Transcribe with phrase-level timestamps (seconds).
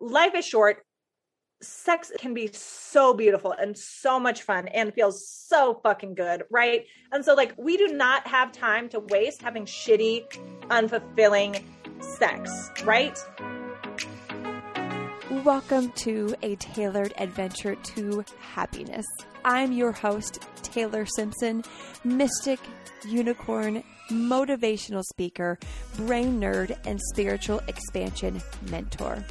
[0.00, 0.84] life is short.
[1.62, 6.86] Sex can be so beautiful and so much fun and feels so fucking good, right?
[7.12, 10.24] And so, like, we do not have time to waste having shitty,
[10.68, 11.62] unfulfilling
[12.00, 13.18] sex, right?
[15.44, 19.06] Welcome to a tailored adventure to happiness.
[19.44, 21.62] I'm your host, Taylor Simpson,
[22.04, 22.58] mystic,
[23.06, 25.58] unicorn, motivational speaker,
[25.96, 28.40] brain nerd, and spiritual expansion
[28.70, 29.22] mentor.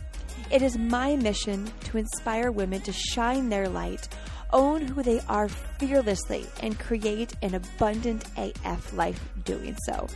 [0.51, 4.09] It is my mission to inspire women to shine their light,
[4.51, 10.07] own who they are fearlessly, and create an abundant AF life doing so.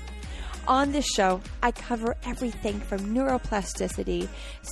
[0.68, 4.28] On this show, I cover everything from neuroplasticity,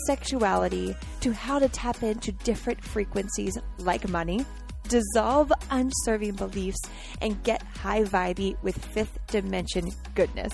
[0.08, 4.46] sexuality, to how to tap into different frequencies like money,
[4.88, 6.82] dissolve unserving beliefs,
[7.22, 10.54] and get high vibey with fifth dimension goodness.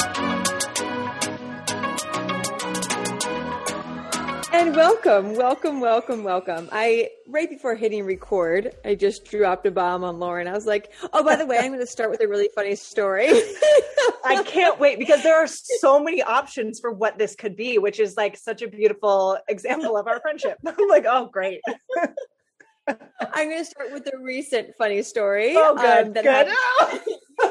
[4.61, 6.69] And welcome, welcome, welcome, welcome.
[6.71, 10.47] I, right before hitting record, I just dropped a bomb on Lauren.
[10.47, 12.75] I was like, oh, by the way, I'm going to start with a really funny
[12.75, 13.25] story.
[14.23, 17.99] I can't wait because there are so many options for what this could be, which
[17.99, 20.59] is like such a beautiful example of our friendship.
[20.67, 21.61] I'm like, oh, great.
[22.87, 25.55] I'm going to start with a recent funny story.
[25.57, 26.05] Oh, good.
[26.05, 27.49] Um, that good.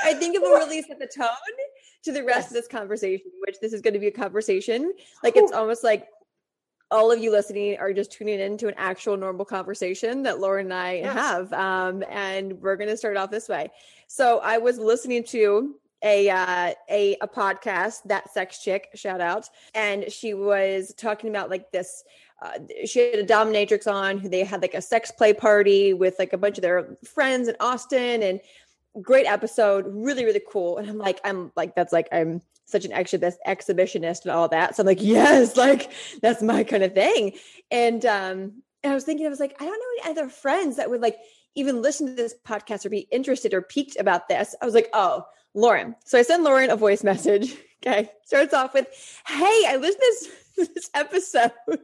[0.00, 1.28] I think it will really set the tone
[2.04, 2.46] to the rest yes.
[2.46, 4.92] of this conversation, which this is going to be a conversation.
[5.24, 6.06] Like it's almost like
[6.90, 10.74] all of you listening are just tuning into an actual normal conversation that Lauren and
[10.74, 11.14] I yes.
[11.14, 11.52] have.
[11.54, 13.70] Um, and we're going to start off this way.
[14.06, 19.48] So I was listening to a uh, a a podcast that sex chick shout out
[19.74, 22.04] and she was talking about like this
[22.40, 22.52] uh,
[22.84, 26.32] she had a dominatrix on who they had like a sex play party with like
[26.32, 28.40] a bunch of their friends in Austin and
[29.00, 30.78] great episode, really, really cool.
[30.78, 34.76] And I'm like, I'm like, that's like, I'm such an exhibit exhibitionist and all that.
[34.76, 35.90] So I'm like, yes, like
[36.20, 37.32] that's my kind of thing.
[37.70, 40.76] And um, and I was thinking, I was like, I don't know any other friends
[40.76, 41.16] that would like
[41.54, 44.54] even listen to this podcast or be interested or piqued about this.
[44.62, 45.24] I was like, oh,
[45.54, 45.96] Lauren.
[46.04, 47.56] So I send Lauren a voice message.
[47.86, 48.10] Okay.
[48.24, 48.88] Starts off with,
[49.24, 50.24] Hey, I listened to
[50.56, 51.52] this, this episode.
[51.68, 51.78] And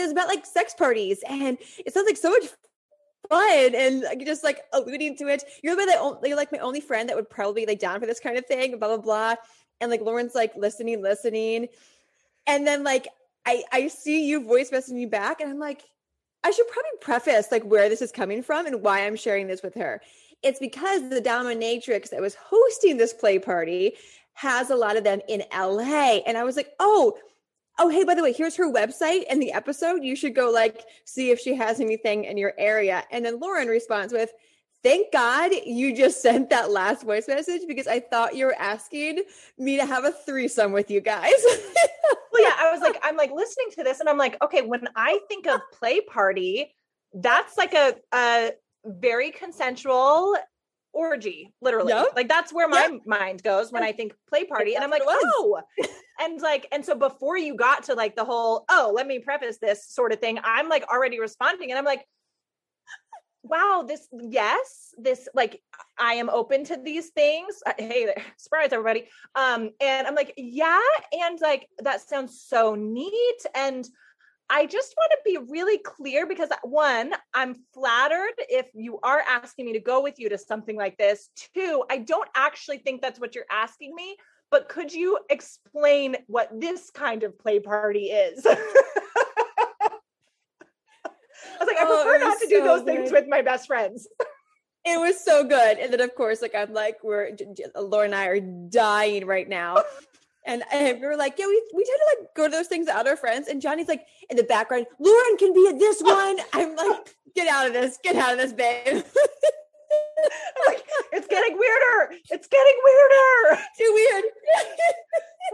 [0.00, 1.22] it was about like sex parties.
[1.28, 1.56] And
[1.86, 2.48] it sounds like so much
[3.28, 5.44] fun and just like alluding to it.
[5.62, 8.06] You're like, the, you're like my only friend that would probably be like down for
[8.06, 9.34] this kind of thing, blah blah blah.
[9.80, 11.68] And like Lauren's like listening, listening,
[12.46, 13.08] and then like
[13.46, 15.82] I I see you voice messaging me back, and I'm like,
[16.44, 19.62] I should probably preface like where this is coming from and why I'm sharing this
[19.62, 20.00] with her.
[20.42, 23.94] It's because the dominatrix that was hosting this play party
[24.34, 27.16] has a lot of them in LA, and I was like, oh
[27.78, 30.02] oh hey by the way here's her website and the episode.
[30.02, 33.04] You should go like see if she has anything in your area.
[33.10, 34.32] And then lauren responds with
[34.82, 39.22] thank god you just sent that last voice message because i thought you were asking
[39.58, 41.32] me to have a threesome with you guys.
[42.32, 44.88] Well yeah i was like i'm like listening to this and i'm like okay when
[44.96, 46.74] i think of play party
[47.14, 48.50] that's like a, a
[48.84, 50.36] very consensual
[50.94, 51.92] orgy, literally.
[51.92, 52.08] Yep.
[52.16, 53.00] Like that's where my yep.
[53.06, 54.74] mind goes when I think play party.
[54.74, 55.60] And I'm like, oh.
[56.20, 59.58] and like, and so before you got to like the whole, oh, let me preface
[59.58, 61.70] this sort of thing, I'm like already responding.
[61.70, 62.06] And I'm like,
[63.42, 65.60] wow, this, yes, this, like,
[65.98, 67.62] I am open to these things.
[67.78, 69.06] Hey there, surprise everybody.
[69.34, 70.80] Um, and I'm like, yeah.
[71.12, 73.46] And like, that sounds so neat.
[73.54, 73.86] And
[74.54, 79.66] I just want to be really clear because one, I'm flattered if you are asking
[79.66, 81.28] me to go with you to something like this.
[81.56, 84.16] Two, I don't actually think that's what you're asking me,
[84.52, 88.46] but could you explain what this kind of play party is?
[88.46, 88.58] I
[91.58, 92.86] was like, I oh, prefer not to so do those good.
[92.86, 94.06] things with my best friends.
[94.84, 95.78] it was so good.
[95.78, 97.30] And then, of course, like I'm like, we're
[97.74, 99.82] Laura and I are dying right now
[100.46, 102.86] and, and we were like, yeah, we, we tend to like go to those things
[102.86, 103.48] with other friends.
[103.48, 106.38] And Johnny's like in the background, Lauren can be at this one.
[106.52, 108.86] I'm like, get out of this, get out of this, babe.
[110.66, 112.14] like, it's getting weirder.
[112.30, 113.62] It's getting weirder.
[113.78, 114.24] Too weird.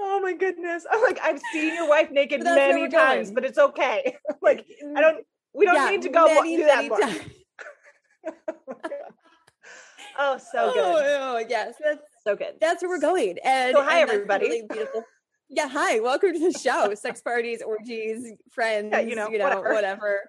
[0.01, 0.85] oh my goodness.
[0.91, 3.35] I'm like, I've seen your wife naked many times, going.
[3.35, 4.17] but it's okay.
[4.43, 4.67] like,
[4.97, 6.99] I don't, we don't yeah, need to go many, do that more.
[10.19, 10.83] oh, so good.
[10.83, 11.75] Oh, oh yes.
[11.83, 12.55] That's so good.
[12.61, 13.39] That's where we're going.
[13.45, 14.49] And so hi and everybody.
[14.49, 15.05] Really beautiful.
[15.49, 16.01] yeah, hi.
[16.01, 16.95] Welcome to the show.
[16.95, 19.73] Sex parties, orgies, friends, yeah, you know, you know, whatever.
[19.73, 20.21] whatever.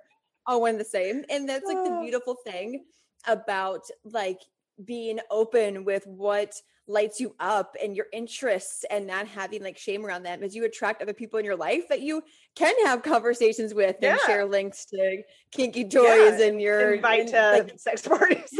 [0.47, 1.23] All one the same.
[1.29, 2.01] And that's like the ah.
[2.01, 2.85] beautiful thing
[3.27, 4.39] about like
[4.83, 6.53] being open with what
[6.87, 10.65] lights you up and your interests and not having like shame around them as you
[10.65, 12.21] attract other people in your life that you
[12.55, 14.11] can have conversations with yeah.
[14.11, 15.21] and share links to
[15.51, 16.45] kinky toys yeah.
[16.45, 18.59] and your invite to like, sex parties.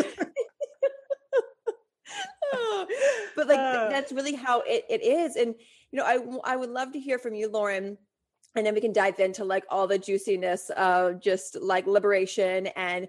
[3.48, 3.90] But like uh.
[3.90, 5.36] that's really how it, it is.
[5.36, 5.56] And
[5.92, 7.98] you know, I I would love to hear from you, Lauren
[8.56, 13.08] and then we can dive into like all the juiciness of just like liberation and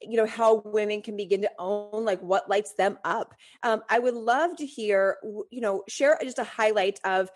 [0.00, 3.98] you know how women can begin to own like what lights them up um, i
[3.98, 5.18] would love to hear
[5.50, 7.30] you know share just a highlight of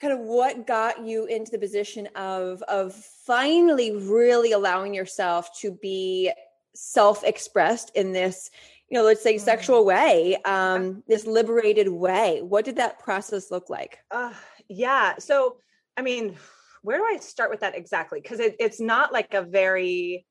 [0.00, 2.92] kind of what got you into the position of of
[3.24, 6.32] finally really allowing yourself to be
[6.74, 8.50] self-expressed in this
[8.92, 9.44] you know let's say mm-hmm.
[9.44, 14.32] sexual way um this liberated way what did that process look like uh,
[14.68, 15.56] yeah so
[15.96, 16.36] i mean
[16.82, 20.26] where do i start with that exactly because it, it's not like a very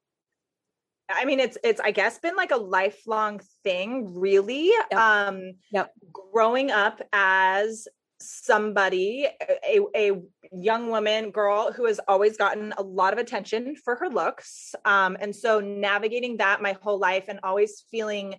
[1.14, 4.68] I mean, it's it's I guess been like a lifelong thing, really.
[4.70, 4.94] Yep.
[4.94, 5.92] Um, yep.
[6.32, 7.86] Growing up as
[8.22, 9.28] somebody,
[9.68, 10.22] a, a
[10.54, 15.18] young woman, girl who has always gotten a lot of attention for her looks, um,
[15.20, 18.36] and so navigating that my whole life and always feeling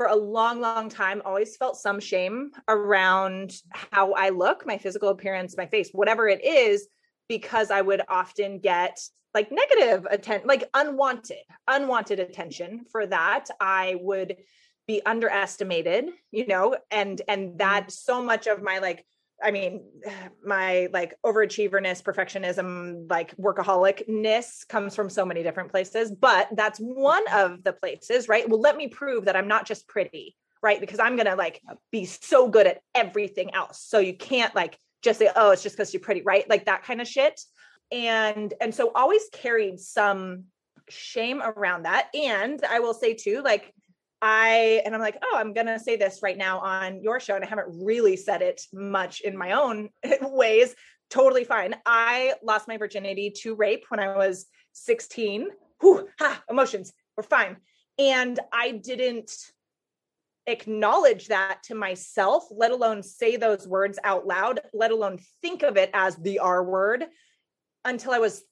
[0.00, 5.10] for a long, long time, always felt some shame around how I look, my physical
[5.10, 6.88] appearance, my face, whatever it is,
[7.28, 8.98] because I would often get
[9.34, 11.36] like negative attention like unwanted
[11.68, 14.38] unwanted attention for that i would
[14.88, 17.90] be underestimated you know and and that mm-hmm.
[17.90, 19.06] so much of my like
[19.42, 19.82] i mean
[20.44, 27.26] my like overachieverness perfectionism like workaholicness comes from so many different places but that's one
[27.26, 27.52] mm-hmm.
[27.52, 28.48] of the places right?
[28.48, 30.80] Well let me prove that i'm not just pretty right?
[30.80, 33.80] Because i'm gonna like be so good at everything else.
[33.80, 36.48] So you can't like just say oh it's just because you're pretty right?
[36.48, 37.40] Like that kind of shit.
[37.90, 40.44] And and so always carried some
[40.88, 42.08] shame around that.
[42.14, 43.72] And i will say too like
[44.22, 47.44] i and i'm like oh i'm gonna say this right now on your show and
[47.44, 49.88] i haven't really said it much in my own
[50.22, 50.74] ways.
[51.08, 51.74] Totally fine.
[51.84, 55.48] I lost my virginity to rape when i was 16
[55.80, 57.56] Whew, ha, emotions were fine.
[57.98, 59.32] And i didn't
[60.46, 65.76] acknowledge that to myself let alone say those words out loud let alone think of
[65.76, 67.04] it as the r word
[67.84, 68.42] until I was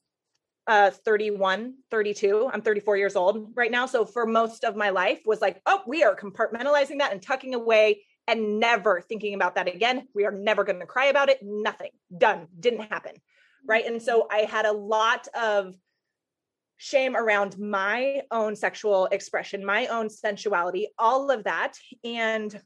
[0.68, 3.86] uh 31 32 i'm 34 years old right now.
[3.86, 7.54] So for most of my life was like oh we are compartmentalizing that and tucking
[7.54, 10.06] away and never thinking about that again.
[10.14, 11.38] We are never going to cry about it.
[11.42, 11.90] Nothing.
[12.16, 12.46] Done.
[12.60, 13.14] Didn't happen.
[13.66, 13.86] Right?
[13.86, 15.74] And so i had a lot of
[16.76, 21.72] shame around my own sexual expression my own sensuality all of that.
[22.04, 22.60] And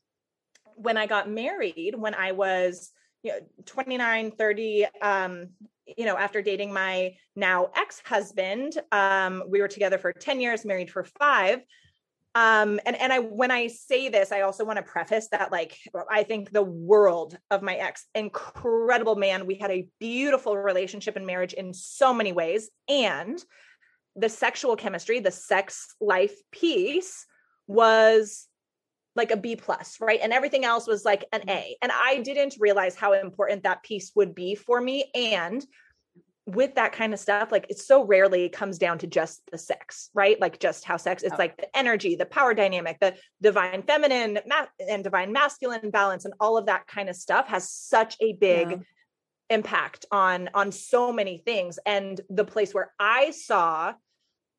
[0.74, 2.90] when i got married when i was
[3.22, 5.48] you know 29 30 um
[5.86, 10.90] you know, after dating my now ex-husband, um, we were together for 10 years, married
[10.90, 11.60] for five.
[12.34, 15.76] Um, and, and I, when I say this, I also want to preface that, like,
[16.10, 19.46] I think the world of my ex, incredible man.
[19.46, 22.70] We had a beautiful relationship and marriage in so many ways.
[22.88, 23.38] And
[24.16, 27.26] the sexual chemistry, the sex life piece
[27.66, 28.48] was
[29.14, 30.20] like a B plus, right?
[30.22, 31.76] And everything else was like an A.
[31.82, 35.10] And I didn't realize how important that piece would be for me.
[35.14, 35.64] And
[36.46, 40.10] with that kind of stuff, like it so rarely comes down to just the sex,
[40.12, 40.40] right?
[40.40, 41.38] Like just how sex, it's oh.
[41.38, 46.34] like the energy, the power dynamic, the divine feminine ma- and divine masculine balance, and
[46.40, 48.76] all of that kind of stuff has such a big yeah.
[49.50, 51.78] impact on on so many things.
[51.86, 53.94] And the place where I saw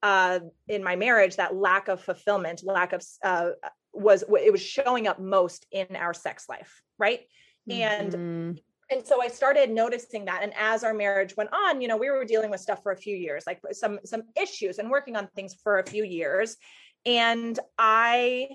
[0.04, 3.52] uh, in my marriage that lack of fulfillment, lack of uh,
[3.94, 7.22] was it was showing up most in our sex life right?
[7.70, 8.52] And mm-hmm.
[8.90, 12.10] and so i started noticing that and as our marriage went on you know we
[12.10, 15.28] were dealing with stuff for a few years like some some issues and working on
[15.28, 16.58] things for a few years.
[17.06, 18.50] And i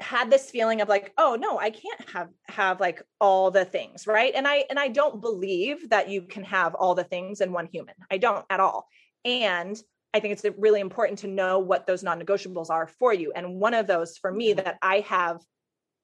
[0.00, 4.06] had this feeling of like oh no i can't have have like all the things
[4.06, 4.32] right?
[4.34, 7.66] And i and i don't believe that you can have all the things in one
[7.66, 7.94] human.
[8.10, 8.86] I don't at all.
[9.24, 9.76] And
[10.14, 13.32] I think it's really important to know what those non negotiables are for you.
[13.34, 15.40] And one of those for me that I have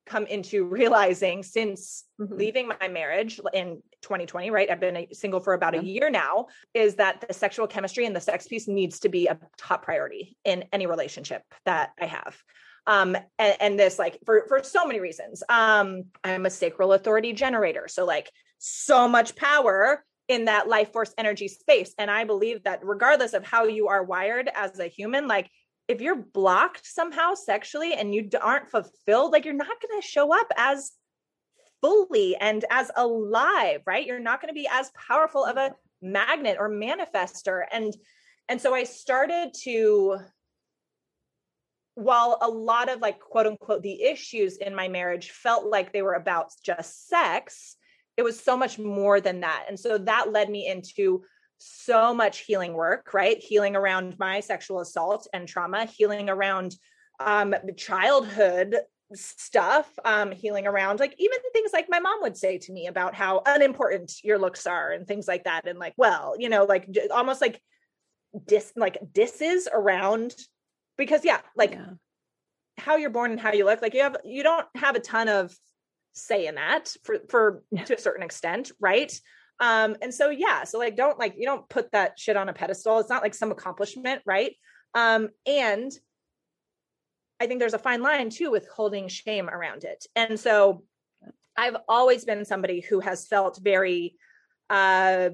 [0.06, 2.36] come into realizing since mm-hmm.
[2.36, 4.70] leaving my marriage in 2020, right?
[4.70, 5.80] I've been a single for about yeah.
[5.80, 9.26] a year now, is that the sexual chemistry and the sex piece needs to be
[9.26, 12.36] a top priority in any relationship that I have.
[12.86, 15.42] Um, and, and this like for for so many reasons.
[15.48, 17.86] Um, I'm a sacral authority generator.
[17.86, 21.94] So like so much power in that life force energy space.
[21.98, 25.50] And I believe that regardless of how you are wired as a human, like
[25.88, 30.32] if you're blocked somehow sexually and you aren't fulfilled, like you're not going to show
[30.34, 30.92] up as
[31.82, 34.06] fully and as alive, right?
[34.06, 36.12] You're not going to be as powerful of a mm-hmm.
[36.12, 37.64] magnet or manifester.
[37.70, 37.94] And
[38.48, 40.18] and so I started to
[41.94, 46.02] while a lot of like quote unquote the issues in my marriage felt like they
[46.02, 47.76] were about just sex,
[48.16, 49.64] it was so much more than that.
[49.68, 51.22] And so that led me into
[51.58, 53.38] so much healing work, right?
[53.38, 56.74] Healing around my sexual assault and trauma, healing around
[57.20, 58.76] um, childhood
[59.14, 63.14] stuff, um, healing around like even things like my mom would say to me about
[63.14, 65.66] how unimportant your looks are and things like that.
[65.66, 67.60] And like, well, you know, like almost like
[68.46, 70.34] dis like disses around
[70.96, 71.90] because yeah, like yeah.
[72.78, 75.28] how you're born and how you look, like you have you don't have a ton
[75.28, 75.54] of
[76.12, 77.84] say in that for for yeah.
[77.84, 79.12] to a certain extent, right?
[79.60, 82.52] Um, and so yeah, so like don't like you don't put that shit on a
[82.52, 82.98] pedestal.
[82.98, 84.54] It's not like some accomplishment, right?
[84.94, 85.92] Um, and
[87.40, 90.04] I think there's a fine line too with holding shame around it.
[90.16, 90.84] And so
[91.56, 94.16] I've always been somebody who has felt very
[94.70, 95.30] uh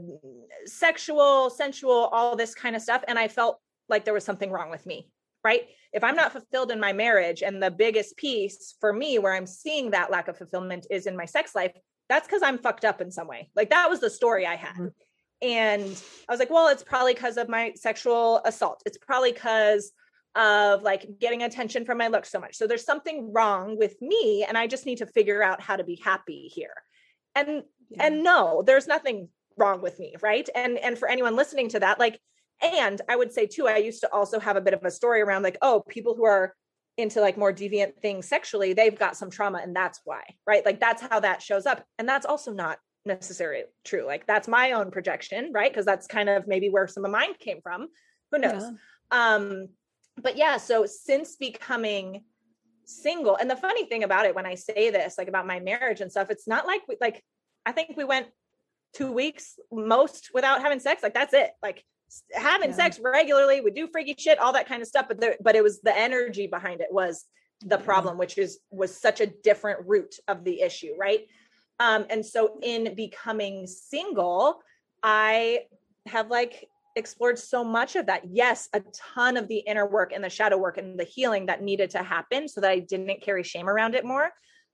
[0.64, 4.70] sexual, sensual, all this kind of stuff and I felt like there was something wrong
[4.70, 5.08] with me,
[5.44, 5.62] right?
[5.92, 9.46] If I'm not fulfilled in my marriage and the biggest piece for me where I'm
[9.46, 11.72] seeing that lack of fulfillment is in my sex life,
[12.08, 13.50] that's cuz I'm fucked up in some way.
[13.54, 14.74] Like that was the story I had.
[14.74, 14.88] Mm-hmm.
[15.40, 18.82] And I was like, well, it's probably because of my sexual assault.
[18.84, 19.92] It's probably because
[20.34, 22.56] of like getting attention from my looks so much.
[22.56, 25.84] So there's something wrong with me and I just need to figure out how to
[25.84, 26.74] be happy here.
[27.34, 28.06] And yeah.
[28.06, 30.48] and no, there's nothing wrong with me, right?
[30.54, 32.20] And and for anyone listening to that like
[32.60, 35.20] and I would say too I used to also have a bit of a story
[35.20, 36.54] around like oh, people who are
[36.96, 40.66] into like more deviant things sexually, they've got some trauma and that's why, right?
[40.66, 41.84] Like that's how that shows up.
[41.98, 44.04] And that's also not necessarily true.
[44.04, 45.70] Like that's my own projection, right?
[45.70, 47.86] Because that's kind of maybe where some of mine came from.
[48.32, 48.64] Who knows?
[49.12, 49.34] Yeah.
[49.34, 49.68] Um
[50.20, 52.24] but yeah, so since becoming
[52.84, 56.00] single, and the funny thing about it, when I say this, like about my marriage
[56.00, 57.22] and stuff, it's not like we, like
[57.64, 58.26] I think we went
[58.94, 61.02] two weeks most without having sex.
[61.02, 61.50] Like that's it.
[61.62, 61.84] Like
[62.34, 62.76] having yeah.
[62.76, 65.06] sex regularly, we do freaky shit, all that kind of stuff.
[65.08, 67.24] But there, but it was the energy behind it was
[67.64, 71.26] the problem, which is was such a different root of the issue, right?
[71.80, 74.60] Um, and so in becoming single,
[75.02, 75.60] I
[76.06, 78.22] have like explored so much of that.
[78.30, 81.62] Yes, a ton of the inner work and the shadow work and the healing that
[81.62, 84.30] needed to happen so that I didn't carry shame around it more.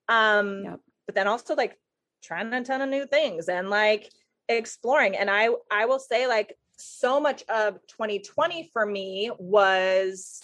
[0.08, 0.80] Um, yep.
[1.06, 1.78] but then also like
[2.22, 4.10] trying a ton of new things and like
[4.48, 5.16] exploring.
[5.16, 10.42] And I I will say like so much of 2020 for me was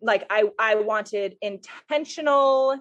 [0.00, 2.78] like I I wanted intentional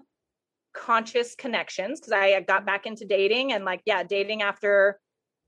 [0.74, 5.00] conscious connections because I got back into dating and like yeah, dating after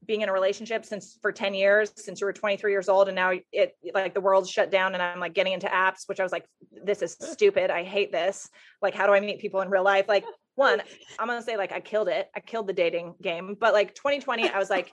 [0.06, 3.15] being in a relationship since for 10 years since you were 23 years old and
[3.15, 6.24] now it like the world's shut down and i'm like getting into apps which i
[6.24, 6.46] was like
[6.84, 7.72] this is stupid.
[7.72, 8.50] I hate this.
[8.82, 10.08] Like how do i meet people in real life?
[10.08, 10.25] Like
[10.56, 10.82] one
[11.20, 12.30] i'm gonna say like i killed it.
[12.36, 13.56] I killed the dating game.
[13.60, 14.92] But like 2020 i was like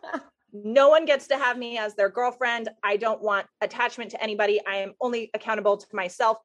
[0.53, 4.61] no one gets to have me as their girlfriend i don't want attachment to anybody
[4.67, 6.39] i am only accountable to myself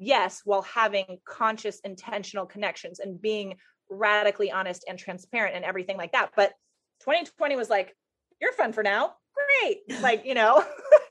[0.00, 3.56] yes while having conscious intentional connections and being
[3.90, 6.52] radically honest and transparent and everything like that but
[7.00, 7.94] 2020 was like
[8.40, 9.14] you're fun for now.
[9.34, 9.80] Great.
[10.02, 10.64] Like, you know,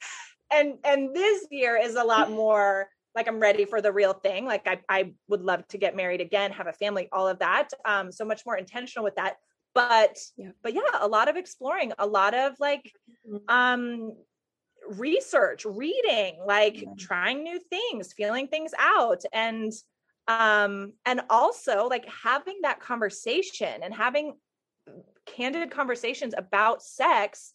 [0.51, 4.45] and and this year is a lot more like I'm ready for the real thing.
[4.45, 7.69] Like I I would love to get married again, have a family, all of that.
[7.85, 9.37] Um, so much more intentional with that.
[9.77, 10.49] But yeah.
[10.63, 12.91] but yeah, a lot of exploring, a lot of like
[13.29, 13.37] mm-hmm.
[13.47, 14.13] um
[14.89, 16.89] research, reading, like yeah.
[16.97, 19.71] trying new things, feeling things out and
[20.27, 24.33] um and also like having that conversation and having
[25.27, 27.53] candid conversations about sex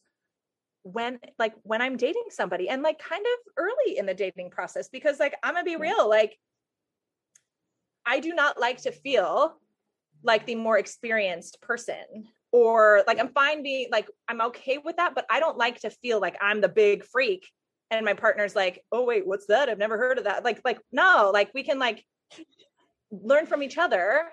[0.84, 4.88] when like when I'm dating somebody and like kind of early in the dating process
[4.88, 6.38] because like I'm gonna be real like
[8.06, 9.56] I do not like to feel
[10.22, 15.14] like the more experienced person or like I'm fine being like I'm okay with that
[15.14, 17.46] but I don't like to feel like I'm the big freak
[17.90, 20.80] and my partner's like oh wait what's that I've never heard of that like like
[20.92, 22.04] no like we can like
[23.10, 24.24] learn from each other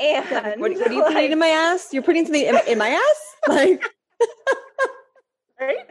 [0.00, 1.88] and what, what are you like, putting in my ass?
[1.92, 3.26] You're putting something in, in my ass?
[3.48, 3.82] Like,
[5.60, 5.86] right?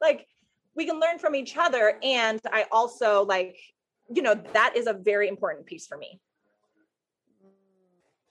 [0.00, 0.26] Like,
[0.74, 1.98] we can learn from each other.
[2.02, 3.58] And I also like,
[4.10, 6.18] you know, that is a very important piece for me.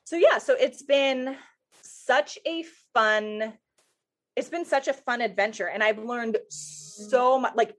[0.05, 1.35] So, yeah, so it's been
[1.81, 3.53] such a fun,
[4.35, 5.67] it's been such a fun adventure.
[5.67, 7.09] And I've learned mm-hmm.
[7.09, 7.73] so much, like,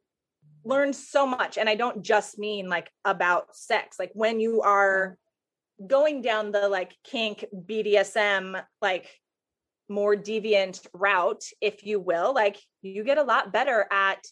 [0.64, 1.58] learned so much.
[1.58, 5.18] And I don't just mean like about sex, like, when you are
[5.86, 9.08] going down the like kink BDSM like
[9.88, 14.24] more deviant route if you will like you get a lot better at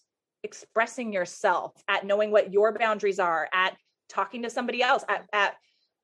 [0.44, 3.76] expressing yourself at knowing what your boundaries are at
[4.08, 5.54] talking to somebody else at at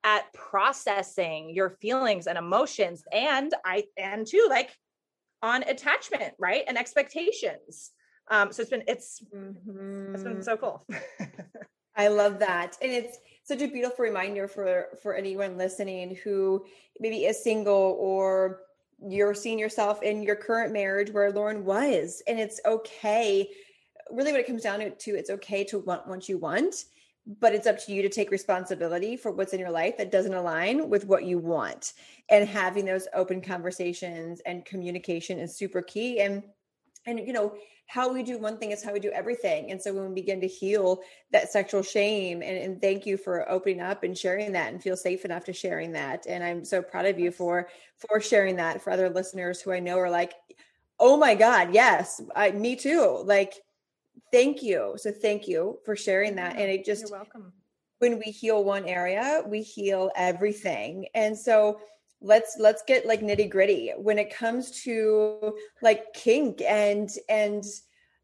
[0.03, 4.69] at processing your feelings and emotions and i and too like
[5.41, 7.91] on attachment right and expectations.
[8.29, 10.13] Um so it's been it's mm-hmm.
[10.13, 10.85] it's been so cool.
[11.95, 16.65] I love that and it's such a beautiful reminder for for anyone listening who
[16.99, 18.61] maybe is single or
[19.01, 23.49] you're seeing yourself in your current marriage where Lauren was and it's okay.
[24.11, 26.75] Really what it comes down to it's okay to want what you want
[27.39, 30.33] but it's up to you to take responsibility for what's in your life that doesn't
[30.33, 31.93] align with what you want.
[32.29, 36.21] And having those open conversations and communication is super key.
[36.21, 36.43] And
[37.05, 37.53] and you know
[37.87, 39.71] how we do one thing is how we do everything.
[39.71, 43.49] And so when we begin to heal that sexual shame and, and thank you for
[43.49, 46.25] opening up and sharing that and feel safe enough to sharing that.
[46.27, 49.79] And i'm so proud of you for for sharing that for other listeners who i
[49.79, 50.33] know are like
[50.99, 53.21] oh my god yes I, me too.
[53.23, 53.53] Like
[54.31, 54.95] thank you.
[54.97, 56.53] So thank you for sharing that.
[56.57, 57.53] And it just, You're welcome.
[57.99, 61.07] When we heal one area, we heal everything.
[61.13, 61.79] And so
[62.21, 67.63] let's let's get like nitty gritty when it comes to like kink and and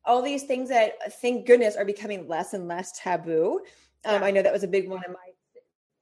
[0.06, 3.60] all these things that thank goodness are becoming less and less taboo.
[4.06, 5.20] Um, I know that was a big one in my.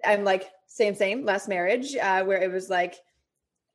[0.06, 2.96] I'm like same same last marriage uh, where it was like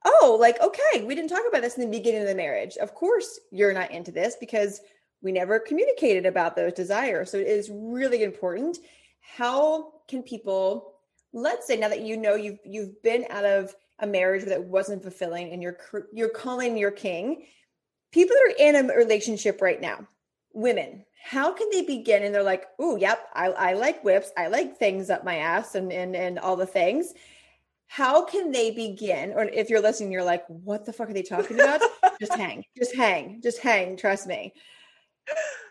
[0.04, 2.94] oh like okay we didn't talk about this in the beginning of the marriage of
[2.94, 4.80] course you're not into this because
[5.22, 7.30] we never communicated about those desires.
[7.30, 8.78] So it is really important.
[9.20, 10.94] How can people,
[11.32, 15.02] let's say now that you know you've you've been out of a marriage that wasn't
[15.02, 15.78] fulfilling and you're
[16.12, 17.46] you're calling your king,
[18.12, 20.06] people that are in a relationship right now,
[20.52, 24.46] women, how can they begin and they're like, oh, yep, I, I like whips, I
[24.46, 27.12] like things up my ass and and and all the things.
[27.90, 29.32] How can they begin?
[29.32, 31.80] Or if you're listening, you're like, what the fuck are they talking about?
[32.20, 34.52] just hang, just hang, just hang, trust me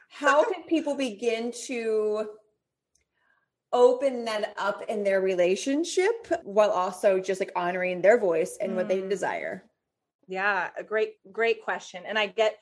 [0.10, 2.30] how can people begin to
[3.74, 8.88] open that up in their relationship while also just like honoring their voice and what
[8.88, 9.10] they mm.
[9.10, 9.64] desire?
[10.28, 12.04] Yeah, a great, great question.
[12.08, 12.58] And I get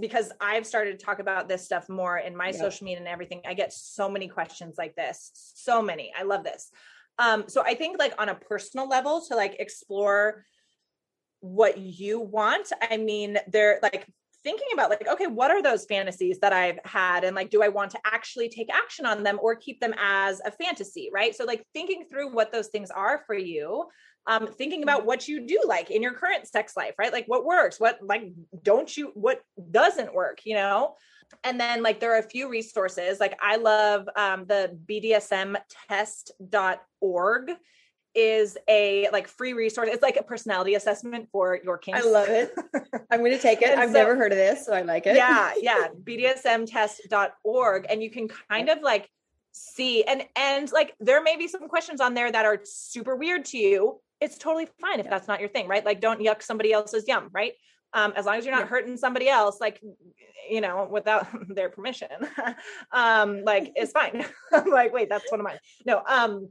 [0.00, 3.40] because I've started to talk about this stuff more in my social media and everything.
[3.46, 5.30] I get so many questions like this.
[5.54, 6.12] So many.
[6.18, 6.70] I love this.
[7.18, 10.44] Um, so I think like on a personal level to like explore
[11.40, 12.72] what you want.
[12.82, 14.06] I mean, there like
[14.46, 17.24] thinking about like okay what are those fantasies that i've had?
[17.24, 20.40] And like do i want to actually take action on them or keep them as
[20.44, 21.34] a fantasy right?
[21.34, 23.86] So like thinking through what those things are for you
[24.28, 27.12] um thinking about what you do like in your current sex life right?
[27.12, 27.80] Like what works?
[27.80, 28.32] What like
[28.62, 29.40] don't you what
[29.72, 30.94] doesn't work you know?
[31.42, 33.18] And then like there are a few resources.
[33.18, 37.50] Like i love um the bdsmtest.org
[38.16, 39.90] is a like free resource.
[39.92, 42.04] It's like a personality assessment for your kinks.
[42.04, 42.52] I love it.
[43.10, 43.78] I'm going to take it.
[43.78, 45.16] I've so, never heard of this, so I like it.
[45.16, 45.88] Yeah, yeah.
[46.02, 47.86] BDSMtest.org.
[47.88, 49.10] And you can kind of like
[49.52, 53.44] see and and like there may be some questions on there that are super weird
[53.46, 54.00] to you.
[54.20, 55.10] It's totally fine if yeah.
[55.10, 55.84] that's not your thing, right?
[55.84, 57.52] Like don't yuck somebody else's yum, right?
[57.92, 58.68] Um, as long as you're not yeah.
[58.68, 59.80] hurting somebody else, like
[60.50, 62.08] you know, without their permission,
[62.92, 64.24] um, like it's fine.
[64.52, 65.58] I'm like, wait, that's one of mine.
[65.84, 66.48] No, um,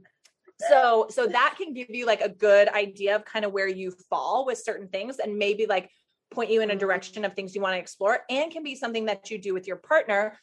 [0.60, 3.92] so so that can give you like a good idea of kind of where you
[4.08, 5.90] fall with certain things and maybe like
[6.30, 6.80] point you in a mm-hmm.
[6.80, 9.66] direction of things you want to explore and can be something that you do with
[9.66, 10.36] your partner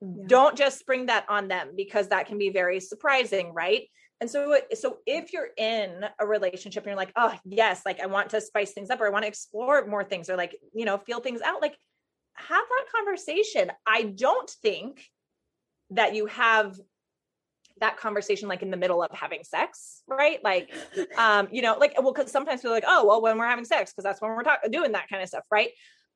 [0.00, 0.24] yeah.
[0.26, 3.88] don't just spring that on them because that can be very surprising right
[4.20, 8.06] and so so if you're in a relationship and you're like oh yes like i
[8.06, 10.84] want to spice things up or i want to explore more things or like you
[10.84, 11.76] know feel things out like
[12.34, 15.04] have that conversation i don't think
[15.90, 16.76] that you have
[17.80, 20.42] that conversation like in the middle of having sex, right?
[20.42, 20.72] Like,
[21.16, 23.64] um, you know, like, well, because sometimes people are like, oh, well, when we're having
[23.64, 25.70] sex, because that's when we're talking, doing that kind of stuff, right?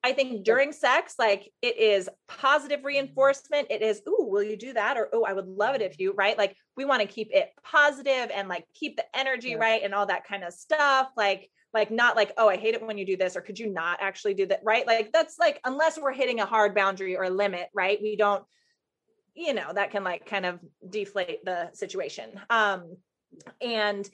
[0.05, 3.69] I think during sex, like it is positive reinforcement.
[3.71, 4.97] It is, ooh, will you do that?
[4.97, 6.37] Or, oh, I would love it if you, right?
[6.37, 9.59] Like we want to keep it positive and like keep the energy yeah.
[9.59, 11.11] right and all that kind of stuff.
[11.17, 13.73] Like, like not like, oh, I hate it when you do this, or could you
[13.73, 14.61] not actually do that?
[14.65, 14.87] Right.
[14.87, 17.99] Like that's like, unless we're hitting a hard boundary or a limit, right?
[18.03, 18.45] We don't
[19.35, 22.97] you know that can like kind of deflate the situation um
[23.61, 24.09] and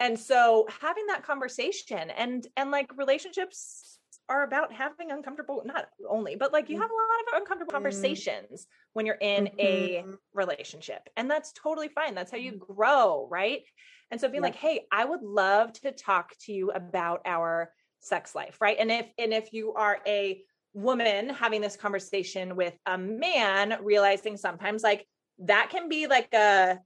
[0.00, 3.98] and so having that conversation and and like relationships
[4.28, 7.76] are about having uncomfortable not only but like you have a lot of uncomfortable mm-hmm.
[7.76, 9.60] conversations when you're in mm-hmm.
[9.60, 12.72] a relationship and that's totally fine that's how you mm-hmm.
[12.72, 13.62] grow right
[14.10, 18.34] and so being like hey i would love to talk to you about our sex
[18.34, 20.42] life right and if and if you are a
[20.76, 25.06] woman having this conversation with a man realizing sometimes like
[25.38, 26.78] that can be like a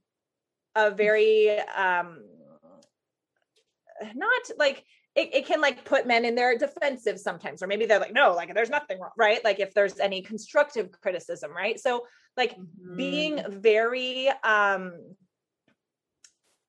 [0.75, 2.23] a very um
[4.15, 7.99] not like it, it can like put men in their defensive sometimes or maybe they're
[7.99, 12.05] like no like there's nothing wrong right like if there's any constructive criticism right so
[12.37, 12.95] like mm-hmm.
[12.95, 14.93] being very um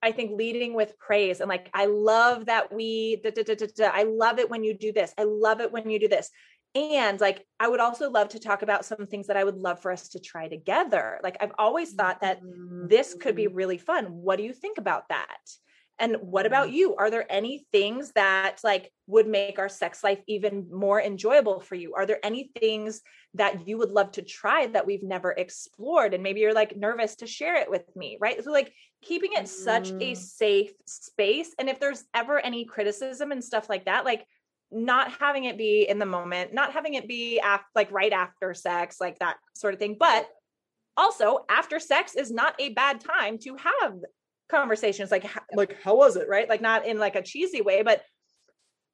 [0.05, 4.03] I think leading with praise and like, I love that we, da, da, da, I
[4.03, 5.15] love it when you do this.
[5.17, 6.29] I love it when you do this
[6.75, 9.81] and like i would also love to talk about some things that i would love
[9.81, 11.21] for us to try together.
[11.23, 12.41] Like i've always thought that
[12.89, 13.55] this could be mm-hmm.
[13.55, 14.07] really fun.
[14.07, 15.39] What do you think about that?
[15.99, 16.77] And what about mm-hmm.
[16.77, 16.97] you?
[16.97, 21.77] Are there any things that like would make our sex life even more enjoyable for
[21.77, 21.95] you?
[21.95, 23.03] Are there any things
[23.35, 26.13] that you would love to try that we've never explored?
[26.13, 28.43] And maybe you're like nervous to share it with me right?
[28.43, 30.15] So like keeping it such a mm-hmm.
[30.15, 31.55] safe space.
[31.59, 34.27] And if there's ever any criticism and stuff like that like
[34.73, 38.55] not having it be in the moment, not having it be af- like right after
[38.55, 39.97] sex, like that sort of thing.
[39.99, 40.29] But
[40.97, 43.95] also, after sex is not a bad time to have
[44.51, 46.49] conversations like like how was it, right?
[46.49, 48.03] Like not in like a cheesy way, but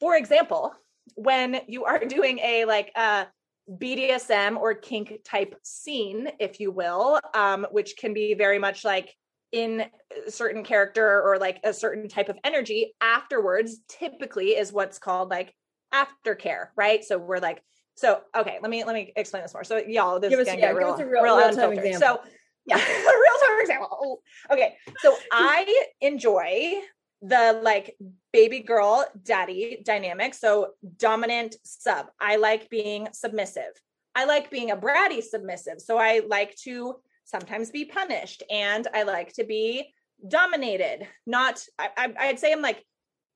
[0.01, 0.73] for example,
[1.15, 3.27] when you are doing a like a
[3.71, 9.15] BDSM or kink type scene, if you will, um, which can be very much like
[9.53, 9.85] in
[10.27, 15.31] a certain character or like a certain type of energy afterwards typically is what's called
[15.31, 15.55] like
[15.95, 17.05] aftercare, right?
[17.05, 17.63] So we're like,
[17.95, 19.65] so okay, let me let me explain this more.
[19.65, 21.85] So y'all, this give is us, yeah, get real, real, real, real unfiltered.
[21.85, 22.23] Example.
[22.25, 22.31] So
[22.67, 24.23] yeah, real time example.
[24.51, 26.75] Okay, so I enjoy
[27.23, 27.97] the like
[28.33, 30.35] baby girl daddy dynamic.
[30.35, 32.07] So dominant sub.
[32.21, 33.73] I like being submissive.
[34.15, 35.81] I like being a bratty submissive.
[35.81, 39.93] So I like to sometimes be punished and I like to be
[40.27, 41.07] dominated.
[41.27, 42.85] Not, I, I'd say I'm like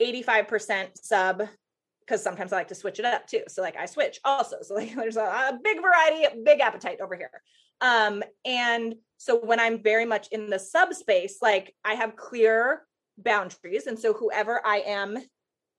[0.01, 1.43] 85% sub,
[2.13, 3.41] because sometimes I like to switch it up too.
[3.49, 4.57] So like I switch also.
[4.61, 7.31] So like there's a, a big variety, big appetite over here.
[7.81, 12.83] Um, and so when I'm very much in the subspace, like I have clear
[13.17, 13.87] boundaries.
[13.87, 15.17] And so whoever I am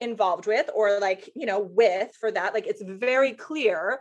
[0.01, 3.99] involved with or like, you know, with for that, like it's very clear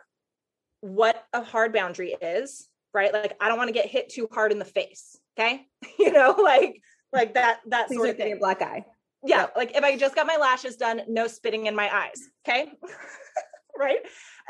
[0.80, 3.12] what a hard boundary is, right?
[3.12, 5.18] Like I don't want to get hit too hard in the face.
[5.38, 5.66] Okay.
[5.98, 6.80] you know, like
[7.12, 8.38] like that that Please sort of thing.
[8.38, 8.86] black eye
[9.24, 12.20] yeah, like if I just got my lashes done, no spitting in my eyes.
[12.46, 12.72] Okay.
[13.78, 13.98] right.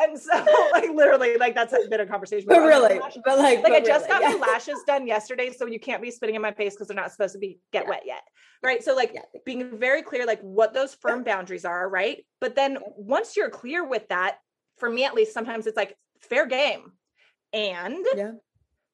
[0.01, 0.33] And so
[0.73, 2.47] like literally like that's a bit of conversation.
[2.49, 4.39] But really, but like, like but I just really, got yeah.
[4.39, 5.51] my lashes done yesterday.
[5.51, 7.85] So you can't be spitting in my face because they're not supposed to be get
[7.85, 7.91] yeah.
[7.91, 8.23] wet yet.
[8.63, 8.83] Right.
[8.83, 9.23] So like yeah.
[9.45, 11.89] being very clear, like what those firm boundaries are.
[11.89, 12.25] Right.
[12.41, 14.39] But then once you're clear with that,
[14.79, 16.93] for me at least, sometimes it's like fair game.
[17.53, 18.07] And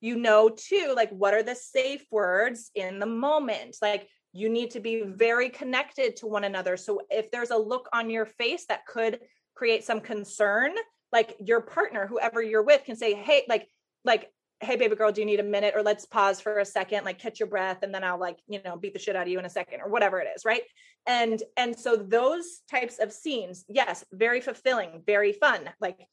[0.01, 3.77] you know too, like what are the safe words in the moment?
[3.81, 6.77] Like you need to be very connected to one another.
[6.77, 9.21] So if there's a look on your face that could
[9.55, 10.73] create some concern,
[11.13, 13.69] like your partner, whoever you're with, can say, "Hey, like,
[14.05, 17.05] like." hey baby girl do you need a minute or let's pause for a second
[17.05, 19.29] like catch your breath and then i'll like you know beat the shit out of
[19.29, 20.63] you in a second or whatever it is right
[21.07, 26.09] and and so those types of scenes yes very fulfilling very fun like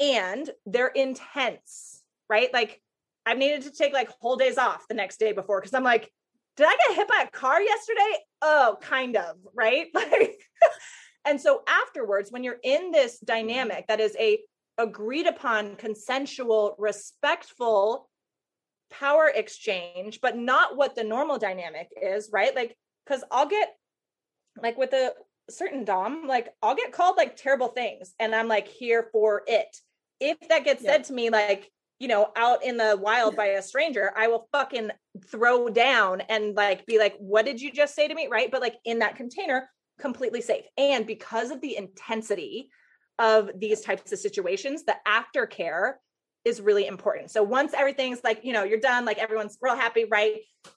[0.00, 2.82] and they're intense right like
[3.24, 6.10] i've needed to take like whole days off the next day before because i'm like
[6.56, 8.16] did I get hit by a car yesterday?
[8.42, 9.88] Oh, kind of, right?
[9.94, 10.40] Like,
[11.26, 14.38] and so afterwards, when you're in this dynamic that is a
[14.78, 18.08] agreed upon, consensual, respectful
[18.90, 22.54] power exchange, but not what the normal dynamic is, right?
[22.54, 23.74] Like, because I'll get
[24.62, 25.12] like with a
[25.50, 29.76] certain Dom, like I'll get called like terrible things, and I'm like here for it.
[30.20, 30.92] If that gets yeah.
[30.92, 34.48] said to me, like you know, out in the wild by a stranger, I will
[34.52, 34.90] fucking
[35.26, 38.28] throw down and like be like, what did you just say to me?
[38.30, 38.50] Right.
[38.50, 40.64] But like in that container, completely safe.
[40.76, 42.68] And because of the intensity
[43.18, 45.94] of these types of situations, the aftercare
[46.44, 47.30] is really important.
[47.30, 50.36] So once everything's like, you know, you're done, like everyone's real happy, right?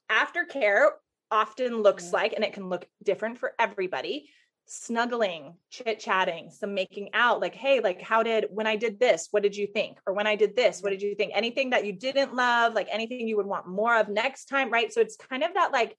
[0.10, 0.88] Aftercare
[1.32, 4.30] often looks like, and it can look different for everybody,
[4.72, 9.28] snuggling, chit chatting, some making out, like, hey, like, how did, when I did this,
[9.32, 9.98] what did you think?
[10.06, 11.32] Or when I did this, what did you think?
[11.34, 14.94] Anything that you didn't love, like anything you would want more of next time, right?
[14.94, 15.98] So it's kind of that, like,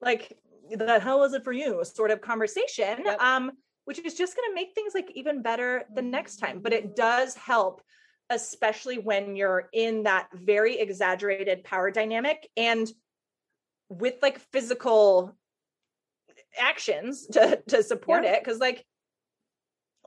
[0.00, 0.36] like,
[0.68, 3.20] the hell was it for you sort of conversation, yep.
[3.20, 3.52] um,
[3.84, 6.60] which is just going to make things like even better the next time.
[6.60, 7.80] But it does help,
[8.30, 12.90] especially when you're in that very exaggerated power dynamic and
[13.88, 15.34] with like physical
[16.58, 18.34] actions to to support yeah.
[18.34, 18.84] it because like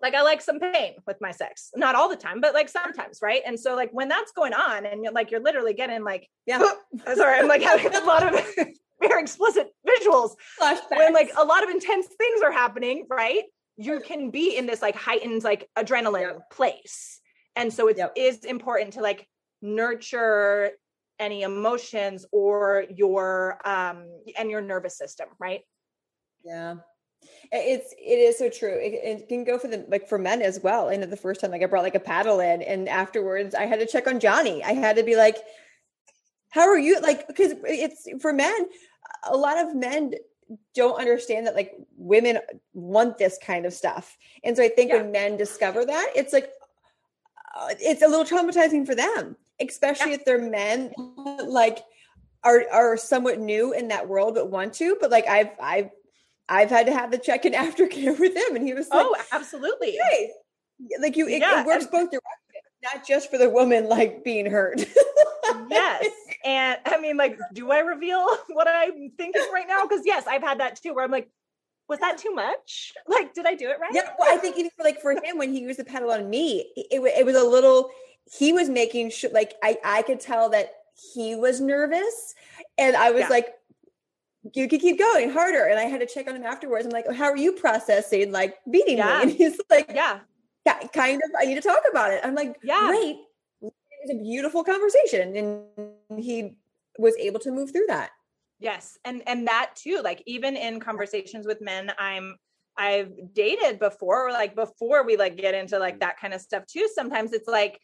[0.02, 1.70] like I like some pain with my sex.
[1.76, 3.42] Not all the time, but like sometimes, right?
[3.46, 6.60] And so like when that's going on and you're like you're literally getting like yeah.
[7.14, 8.46] sorry, I'm like having a lot of
[9.02, 10.32] very explicit visuals.
[10.60, 10.98] Flashbacks.
[10.98, 13.44] When like a lot of intense things are happening, right?
[13.78, 16.52] You can be in this like heightened like adrenaline yep.
[16.52, 17.20] place.
[17.56, 18.14] And so it yep.
[18.16, 19.28] is important to like
[19.62, 20.72] nurture
[21.20, 25.62] any emotions or your um and your nervous system, right?
[26.44, 26.76] Yeah.
[27.52, 28.80] It's it is so true.
[28.82, 30.90] It, it, can go for the like for men as well.
[30.90, 33.66] I know the first time like I brought like a paddle in, and afterwards I
[33.66, 34.64] had to check on Johnny.
[34.64, 35.38] I had to be like,
[36.50, 38.68] "How are you?" Like because it's for men.
[39.30, 40.14] A lot of men
[40.74, 42.40] don't understand that like women
[42.74, 45.02] want this kind of stuff, and so I think yeah.
[45.02, 46.50] when men discover that, it's like,
[47.60, 50.18] uh, it's a little traumatizing for them, especially yeah.
[50.18, 50.94] if they're men
[51.46, 51.80] like
[52.44, 54.98] are are somewhat new in that world but want to.
[55.00, 55.90] But like I've I've
[56.50, 59.16] I've had to have the check in aftercare with him, and he was like, "Oh,
[59.32, 60.32] absolutely." Okay.
[61.00, 62.22] Like you, it, yeah, it works and- both directions,
[62.84, 64.80] not just for the woman like being hurt.
[65.70, 66.10] yes.
[66.44, 69.86] And I mean, like, do I reveal what I'm thinking right now?
[69.88, 71.30] Because yes, I've had that too, where I'm like,
[71.88, 72.94] was that too much?
[73.08, 73.92] Like, did I do it right?
[73.94, 74.10] Yeah.
[74.18, 76.72] Well, I think even for like for him, when he used the paddle on me,
[76.76, 77.90] it, it was a little.
[78.32, 80.74] He was making sure, like, I I could tell that
[81.14, 82.34] he was nervous,
[82.78, 83.30] and I was yeah.
[83.30, 83.54] like,
[84.54, 85.66] you could keep going harder.
[85.66, 86.86] And I had to check on him afterwards.
[86.86, 89.18] I'm like, oh, how are you processing like beating yeah.
[89.18, 89.22] me?
[89.22, 90.20] And he's like, yeah,
[90.94, 92.22] kind of, I need to talk about it.
[92.24, 93.18] I'm like, yeah, great.
[93.62, 93.74] It
[94.08, 95.36] was a beautiful conversation.
[95.36, 96.56] And he
[96.98, 98.12] was able to move through that.
[98.60, 98.98] Yes.
[99.06, 102.36] And, and that too, like even in conversations with men, I'm,
[102.78, 106.66] I've dated before, or like before we like get into like that kind of stuff
[106.66, 106.88] too.
[106.94, 107.80] Sometimes it's like,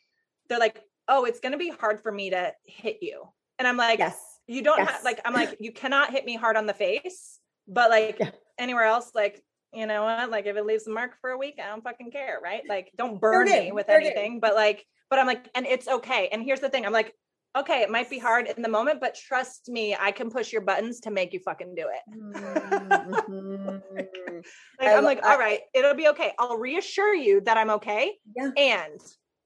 [0.50, 3.28] they're like, oh, it's going to be hard for me to hit you.
[3.60, 4.90] And I'm like, yes you don't yes.
[4.90, 8.32] have like i'm like you cannot hit me hard on the face but like yeah.
[8.58, 11.60] anywhere else like you know what like if it leaves a mark for a week
[11.64, 15.28] i don't fucking care right like don't burn me with anything but like but i'm
[15.28, 17.14] like and it's okay and here's the thing i'm like
[17.58, 20.62] okay it might be hard in the moment but trust me i can push your
[20.62, 22.02] buttons to make you fucking do it
[22.38, 23.78] mm-hmm.
[24.80, 28.52] like i'm like all right it'll be okay i'll reassure you that i'm okay yeah.
[28.56, 29.02] and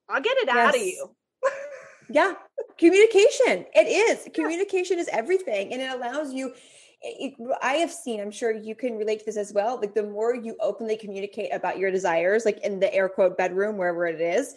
[0.10, 0.56] i'll get it yes.
[0.56, 1.16] out of you
[2.12, 2.34] yeah
[2.78, 6.54] communication it is communication is everything and it allows you
[7.04, 9.80] it, I have seen, I'm sure you can relate to this as well.
[9.80, 13.78] Like the more you openly communicate about your desires, like in the air quote bedroom,
[13.78, 14.56] wherever it is,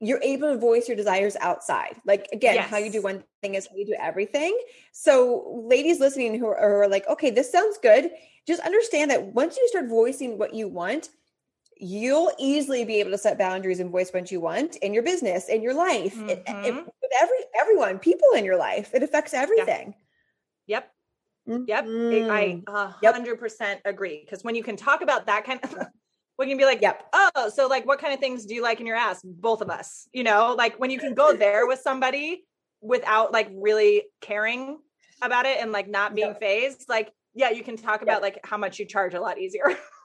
[0.00, 1.96] you're able to voice your desires outside.
[2.04, 2.70] Like again, yes.
[2.70, 4.58] how you do one thing is how you do everything.
[4.92, 8.10] So, ladies listening who are, who are like, okay, this sounds good.
[8.46, 11.10] Just understand that once you start voicing what you want,
[11.78, 15.48] you'll easily be able to set boundaries and voice what you want in your business,
[15.48, 16.28] in your life, mm-hmm.
[16.30, 18.94] it, it, with every everyone, people in your life.
[18.94, 19.94] It affects everything.
[20.66, 20.80] Yeah.
[21.46, 21.68] Yep.
[21.68, 21.84] Yep.
[21.86, 22.66] Mm-hmm.
[23.04, 24.22] I hundred percent agree.
[24.24, 25.76] Because when you can talk about that kind of
[26.38, 27.04] we can be like, yep.
[27.12, 29.20] Oh, so like what kind of things do you like in your ass?
[29.24, 32.44] Both of us, you know, like when you can go there with somebody
[32.80, 34.78] without like really caring
[35.22, 36.40] about it and like not being yep.
[36.40, 39.76] fazed, like, yeah, you can talk about like how much you charge a lot easier.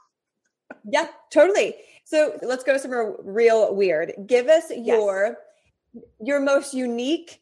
[0.89, 1.75] Yeah, totally.
[2.03, 4.13] So let's go somewhere real weird.
[4.25, 5.37] Give us your
[5.93, 6.03] yes.
[6.19, 7.41] your most unique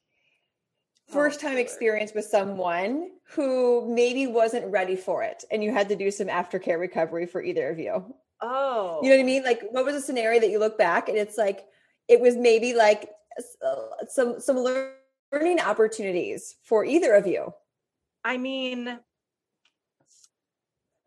[1.10, 5.90] oh, first time experience with someone who maybe wasn't ready for it and you had
[5.90, 8.14] to do some aftercare recovery for either of you.
[8.42, 9.00] Oh.
[9.02, 9.44] You know what I mean?
[9.44, 11.66] Like what was a scenario that you look back and it's like
[12.08, 13.10] it was maybe like
[13.66, 17.54] uh, some some learning opportunities for either of you.
[18.24, 19.00] I mean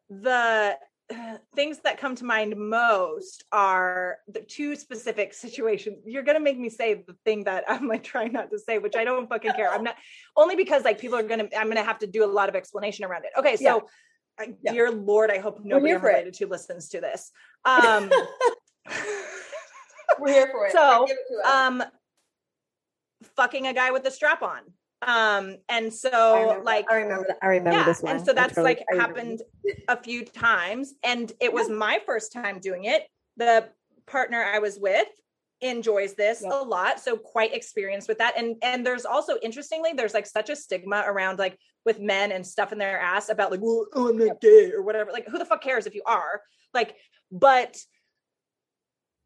[0.08, 0.76] the
[1.56, 5.98] things that come to mind most are the two specific situations.
[6.06, 8.96] You're gonna make me say the thing that I'm like trying not to say, which
[8.96, 9.70] I don't fucking care.
[9.72, 9.96] I'm not
[10.36, 13.04] only because like people are gonna I'm gonna have to do a lot of explanation
[13.04, 13.32] around it.
[13.38, 13.62] Okay, so
[14.40, 14.46] yeah.
[14.62, 14.72] Yeah.
[14.72, 17.30] dear Lord, I hope nobody related to listens to this.
[17.64, 18.10] Um
[20.18, 20.72] We're here for it.
[20.72, 21.06] So
[21.46, 21.82] um
[23.36, 24.60] fucking a guy with a strap on
[25.06, 27.38] um and so I like i remember that.
[27.42, 28.16] i remember yeah, this one.
[28.16, 29.42] and so that's totally, like happened
[29.88, 31.74] a few times and it was yeah.
[31.74, 33.06] my first time doing it.
[33.36, 33.68] The
[34.06, 35.06] partner i was with
[35.60, 40.12] enjoys this a lot so quite experienced with that and and there's also interestingly there's
[40.12, 43.60] like such a stigma around like with men and stuff in their ass about like
[43.60, 46.42] well oh i'm not gay or whatever like who the fuck cares if you are?
[46.74, 46.96] Like
[47.30, 47.78] but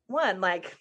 [0.06, 0.76] one like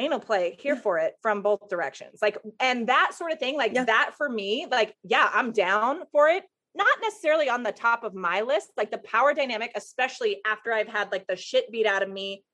[0.00, 2.18] anal play here for it from both directions.
[2.20, 3.84] Like and that sort of thing like yeah.
[3.84, 6.44] that for me like yeah i'm down for it.
[6.74, 10.88] Not necessarily on the top of my list like the power dynamic especially after i've
[10.88, 12.44] had like the shit beat out of me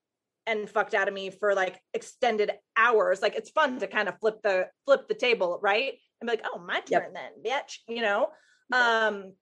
[0.47, 3.21] and fucked out of me for like extended hours.
[3.21, 5.95] Like it's fun to kind of flip the flip the table right?
[6.21, 7.15] And be like oh my turn yep.
[7.15, 8.29] then bitch you know?
[8.73, 9.33] Um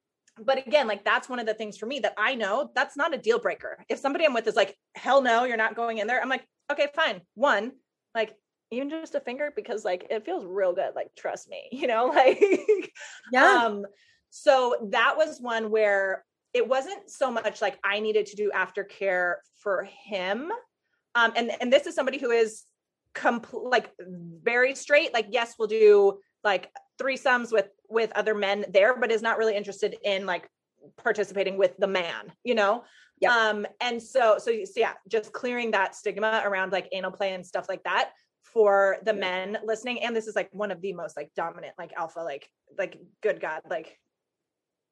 [0.45, 3.15] but again like that's one of the things for me that i know that's not
[3.15, 3.85] a deal breaker.
[3.89, 6.45] If somebody i'm with is like hell no you're not going in there i'm like
[6.73, 7.21] okay fine.
[7.35, 7.73] One
[8.15, 8.35] like
[8.71, 12.07] even just a finger because like it feels real good like trust me you know
[12.07, 12.93] like
[13.33, 13.65] yeah.
[13.65, 13.85] um
[14.31, 19.35] so that was one where it wasn't so much like i needed to do aftercare
[19.57, 20.51] for him
[21.15, 22.65] um and and this is somebody who is
[23.15, 23.91] complete like
[24.43, 29.23] very straight like yes we'll do like threesomes with with other men there but is
[29.23, 30.49] not really interested in like
[30.97, 32.85] participating with the man you know
[33.21, 33.33] Yep.
[33.33, 37.47] Um, and so, so, so yeah, just clearing that stigma around like anal play and
[37.47, 38.11] stuff like that
[38.43, 40.03] for the men listening.
[40.03, 43.41] And this is like one of the most like dominant, like alpha, like, like good
[43.41, 43.99] God, like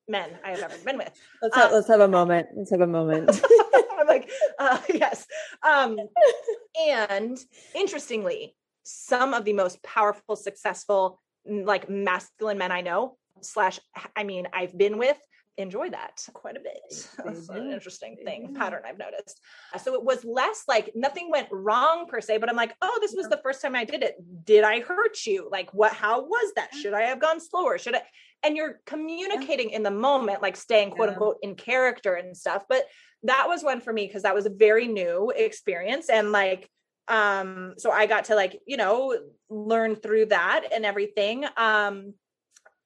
[0.08, 1.10] men I have ever been with.
[1.42, 2.48] Let's have, um, let's have a moment.
[2.56, 3.30] Let's have a moment.
[3.98, 5.26] I'm like, uh, yes.
[5.62, 5.98] Um,
[6.88, 7.38] and
[7.74, 13.78] interestingly, some of the most powerful, successful, like masculine men I know, slash,
[14.16, 15.18] I mean, I've been with
[15.58, 17.08] enjoy that quite a bit.
[17.24, 19.40] That's an interesting thing, pattern I've noticed.
[19.82, 23.14] So it was less like nothing went wrong per se, but I'm like, oh, this
[23.14, 24.16] was the first time I did it.
[24.44, 25.48] Did I hurt you?
[25.50, 26.74] Like, what, how was that?
[26.74, 27.78] Should I have gone slower?
[27.78, 28.02] Should I?
[28.42, 32.64] And you're communicating in the moment, like staying quote unquote in character and stuff.
[32.68, 32.84] But
[33.22, 36.08] that was one for me because that was a very new experience.
[36.08, 36.68] And like,
[37.06, 39.16] um, so I got to like, you know,
[39.48, 41.44] learn through that and everything.
[41.56, 42.14] Um,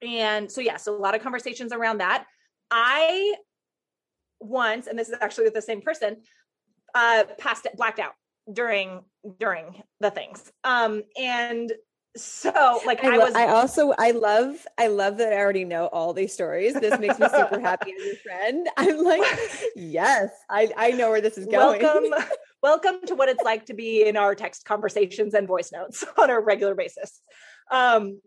[0.03, 2.27] and so yeah, so a lot of conversations around that
[2.71, 3.35] I
[4.41, 6.19] once, and this is actually with the same person,
[6.95, 8.13] uh, passed it, blacked out
[8.53, 9.03] during
[9.39, 10.53] during the things.
[10.65, 11.73] Um, and
[12.17, 15.87] so like I, I, was I also I love I love that I already know
[15.87, 16.75] all these stories.
[16.75, 18.69] This makes me super happy as your friend.
[18.77, 19.23] I'm like,
[19.75, 21.83] yes, I, I know where this is going.
[21.83, 22.15] Welcome,
[22.63, 26.31] welcome to what it's like to be in our text conversations and voice notes on
[26.31, 27.21] a regular basis.
[27.71, 28.21] Um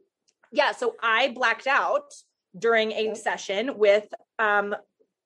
[0.52, 2.14] yeah, so I blacked out
[2.58, 4.08] during a session with
[4.38, 4.76] um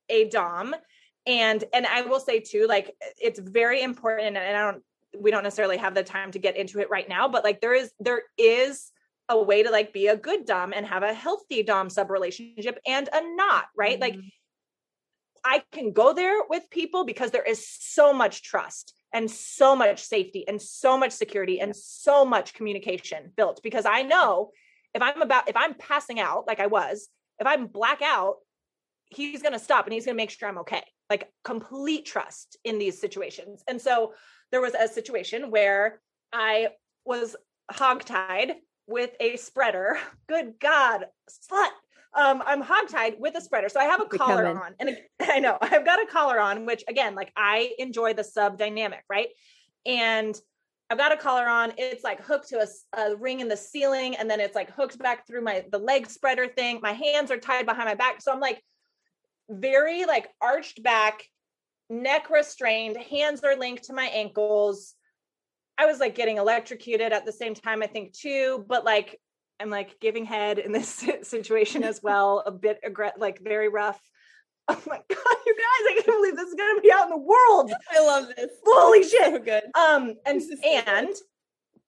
[0.10, 0.76] a dom.
[1.26, 4.84] And and i will say too like it's very important and i don't
[5.18, 7.74] we don't necessarily have the time to get into it right now but like there
[7.74, 8.92] is there is
[9.30, 12.78] a way to like be a good dom and have a healthy dom sub relationship
[12.86, 14.00] and a not right?
[14.00, 14.20] Mm-hmm.
[14.20, 14.20] like
[15.46, 20.04] i can go there with people because there is so much trust and so much
[20.04, 24.52] safety and so much security and so much communication built because i know
[24.94, 28.38] if I'm about if I'm passing out like I was, if I'm black out,
[29.08, 30.84] he's going to stop and he's going to make sure I'm okay.
[31.10, 33.64] Like complete trust in these situations.
[33.68, 34.14] And so
[34.52, 36.00] there was a situation where
[36.32, 36.70] I
[37.06, 37.36] was
[37.72, 38.54] hogtied
[38.88, 39.98] with a spreader.
[40.28, 41.70] Good God, slut.
[42.16, 43.70] Um, I'm hogtied with a spreader.
[43.70, 44.76] So I have a collar on.
[44.80, 48.58] And I know I've got a collar on, which again, like I enjoy the sub
[48.58, 49.30] dynamic, right?
[49.86, 50.40] And
[50.90, 51.74] I've got a collar on.
[51.78, 55.00] It's like hooked to a, a, ring in the ceiling, and then it's like hooked
[55.00, 56.80] back through my the leg spreader thing.
[56.82, 58.62] My hands are tied behind my back, so I'm like
[59.50, 61.24] very like arched back,
[61.90, 64.94] neck restrained, hands are linked to my ankles.
[65.78, 69.20] I was like getting electrocuted at the same time, I think too, but like
[69.60, 74.00] I'm like giving head in this situation as well, a bit aggressive, like very rough.
[74.70, 75.90] Oh my god, you guys!
[75.90, 77.72] I can't believe this is gonna be out in the world.
[77.92, 78.50] I love this.
[78.66, 79.26] Holy shit!
[79.26, 79.64] So good.
[79.76, 81.10] Um, and and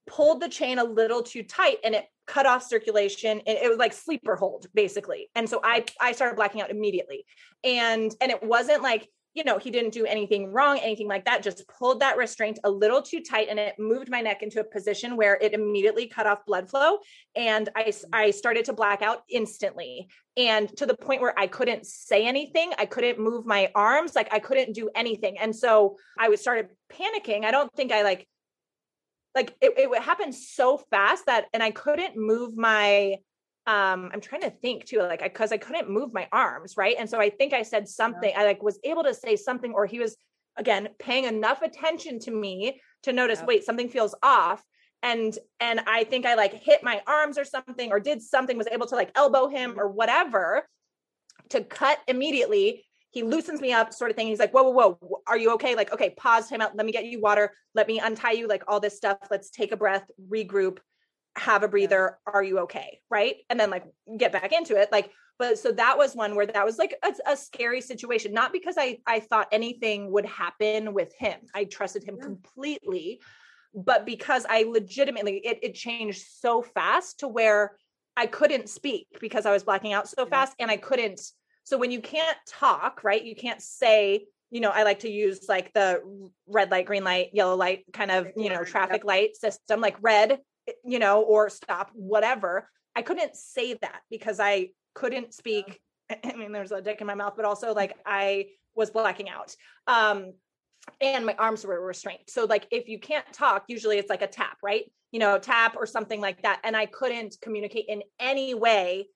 [0.08, 3.42] pulled the chain a little too tight, and it cut off circulation.
[3.48, 5.30] And it was like sleeper hold, basically.
[5.36, 7.26] And so I I started blacking out immediately,
[7.64, 11.44] and and it wasn't like you know, he didn't do anything wrong, anything like that,
[11.44, 14.64] just pulled that restraint a little too tight and it moved my neck into a
[14.64, 17.00] position where it immediately cut off blood flow.
[17.36, 20.08] And I, I started to black out instantly.
[20.38, 24.34] And to the point where I couldn't say anything, I couldn't move my arms, like
[24.34, 25.38] I couldn't do anything.
[25.38, 27.44] And so I was started panicking.
[27.44, 28.26] I don't think I like,
[29.36, 33.18] like it, it happened so fast that, and I couldn't move my
[33.68, 36.76] um i'm trying to think too like I because I, I, couldn't move my arms
[36.78, 36.96] right?
[37.00, 38.42] And so i think i said something yeah.
[38.42, 40.16] i like was able to say something or he was
[40.58, 43.46] again paying enough attention to me to notice yeah.
[43.46, 44.64] wait something feels off.
[45.04, 48.68] And and i think i like hit my arms or something or did something was
[48.68, 50.68] able to like elbow him or whatever
[51.50, 52.86] to cut immediately.
[53.12, 54.28] He loosens me up sort of thing.
[54.28, 55.76] He's like whoa whoa whoa are you okay?
[55.76, 56.76] Like okay pause him out.
[56.76, 57.52] Let me get you water.
[57.74, 59.18] Let me untie you like all this stuff.
[59.32, 60.80] Let's take a breath regroup
[61.38, 63.86] have a breather are you okay right and then like
[64.18, 67.32] get back into it like but so that was one where that was like a,
[67.32, 72.04] a scary situation not because i i thought anything would happen with him i trusted
[72.04, 72.26] him yeah.
[72.26, 73.20] completely
[73.74, 77.78] but because i legitimately it, it changed so fast to where
[78.16, 80.30] i couldn't speak because i was blacking out so yeah.
[80.30, 81.20] fast and i couldn't
[81.64, 85.50] so when you can't talk right you can't say you know, I like to use
[85.50, 86.02] like the
[86.48, 90.40] red light, green light, yellow light kind of, you know, traffic light system, like red
[90.84, 92.70] you know, or stop, whatever.
[92.96, 95.80] I couldn't say that because I couldn't speak.
[96.10, 99.56] I mean, there's a dick in my mouth, but also like I was blacking out.
[99.88, 100.34] Um,
[101.02, 102.24] and my arms were restrained.
[102.28, 104.84] So like if you can't talk, usually it's like a tap, right?
[105.12, 106.62] You know, tap or something like that.
[106.64, 109.08] And I couldn't communicate in any way.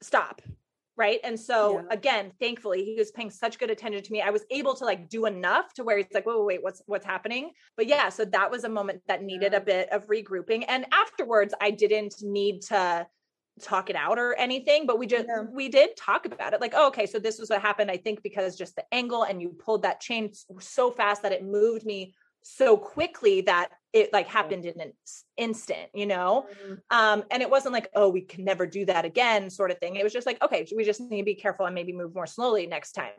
[0.00, 0.40] Stop
[0.96, 1.84] right and so yeah.
[1.90, 5.08] again thankfully he was paying such good attention to me i was able to like
[5.08, 8.50] do enough to where he's like wait, wait what's what's happening but yeah so that
[8.50, 9.58] was a moment that needed yeah.
[9.58, 13.06] a bit of regrouping and afterwards i didn't need to
[13.60, 15.44] talk it out or anything but we just yeah.
[15.52, 18.22] we did talk about it like oh, okay so this was what happened i think
[18.22, 22.14] because just the angle and you pulled that chain so fast that it moved me
[22.42, 24.92] so quickly that it like happened in an
[25.36, 26.74] instant you know mm-hmm.
[26.90, 29.96] um and it wasn't like oh we can never do that again sort of thing
[29.96, 32.26] it was just like okay we just need to be careful and maybe move more
[32.26, 33.10] slowly next time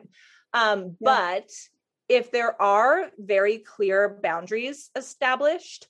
[0.52, 1.36] um yeah.
[1.36, 1.50] but
[2.08, 5.88] if there are very clear boundaries established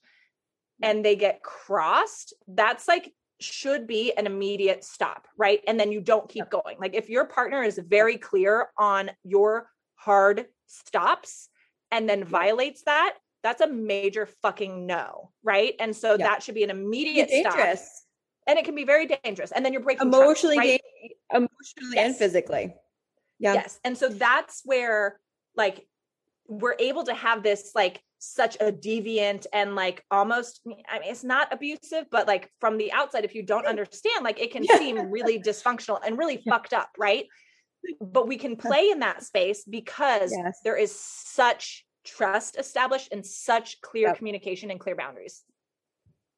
[0.83, 5.61] and they get crossed, that's like should be an immediate stop, right?
[5.67, 6.79] And then you don't keep going.
[6.79, 11.49] Like if your partner is very clear on your hard stops
[11.91, 15.75] and then violates that, that's a major fucking no, right?
[15.79, 17.79] And so that should be an immediate stop.
[18.47, 19.53] And it can be very dangerous.
[19.53, 20.71] And then you're breaking emotionally, trust,
[21.03, 21.13] right?
[21.33, 22.07] emotionally yes.
[22.07, 22.75] and physically.
[23.39, 23.55] Yeah.
[23.55, 23.79] Yes.
[23.85, 25.21] And so that's where
[25.57, 25.87] like
[26.49, 31.25] we're able to have this like such a deviant and like almost I mean it's
[31.25, 34.79] not abusive, but like from the outside, if you don't understand, like it can yeah.
[34.79, 36.53] seem really dysfunctional and really yeah.
[36.53, 37.27] fucked up, right?
[38.01, 40.61] But we can play in that space because yes.
[40.65, 44.19] there is such trust established and such clear yep.
[44.19, 45.45] communication and clear boundaries.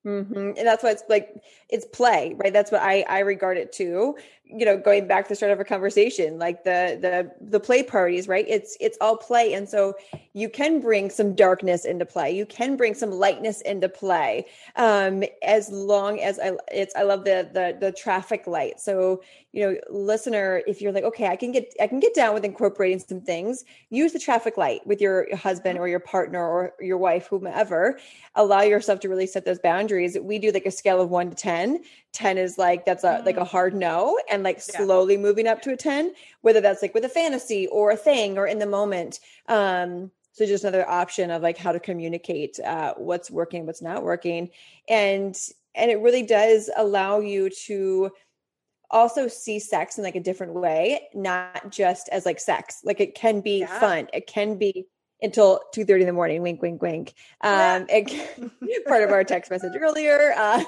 [0.07, 0.53] Mm-hmm.
[0.57, 1.35] And that's why it's like
[1.69, 2.53] it's play, right?
[2.53, 4.17] That's what I I regard it too.
[4.45, 7.83] You know, going back to the start of a conversation, like the the the play
[7.83, 8.45] parties, right?
[8.49, 9.95] It's it's all play, and so
[10.33, 12.31] you can bring some darkness into play.
[12.31, 14.47] You can bring some lightness into play,
[14.77, 18.79] um, as long as I it's I love the the the traffic light.
[18.79, 19.25] So
[19.57, 22.45] you know, listener, if you're like, okay, I can get I can get down with
[22.45, 23.65] incorporating some things.
[23.89, 27.99] Use the traffic light with your husband or your partner or your wife, whomever.
[28.35, 30.19] Allow yourself to really set those boundaries.
[30.21, 31.83] We do like a scale of one to 10.
[32.13, 33.49] 10 is like that's a like a mm.
[33.49, 34.85] hard no, and like yeah.
[34.85, 38.37] slowly moving up to a 10, whether that's like with a fantasy or a thing
[38.37, 39.21] or in the moment.
[39.49, 44.03] Um, so just another option of like how to communicate uh, what's working, what's not
[44.03, 44.51] working,
[44.87, 45.35] and
[45.75, 48.11] and it really does allow you to
[48.91, 52.81] also see sex in like a different way, not just as like sex.
[52.85, 53.81] Like it can be yeah.
[53.81, 54.09] fun.
[54.13, 54.87] It can be
[55.23, 56.43] until 2 30 in the morning.
[56.43, 57.15] Wink, wink, wink.
[57.41, 60.33] Um, it, part of our text message earlier.
[60.37, 60.65] Uh,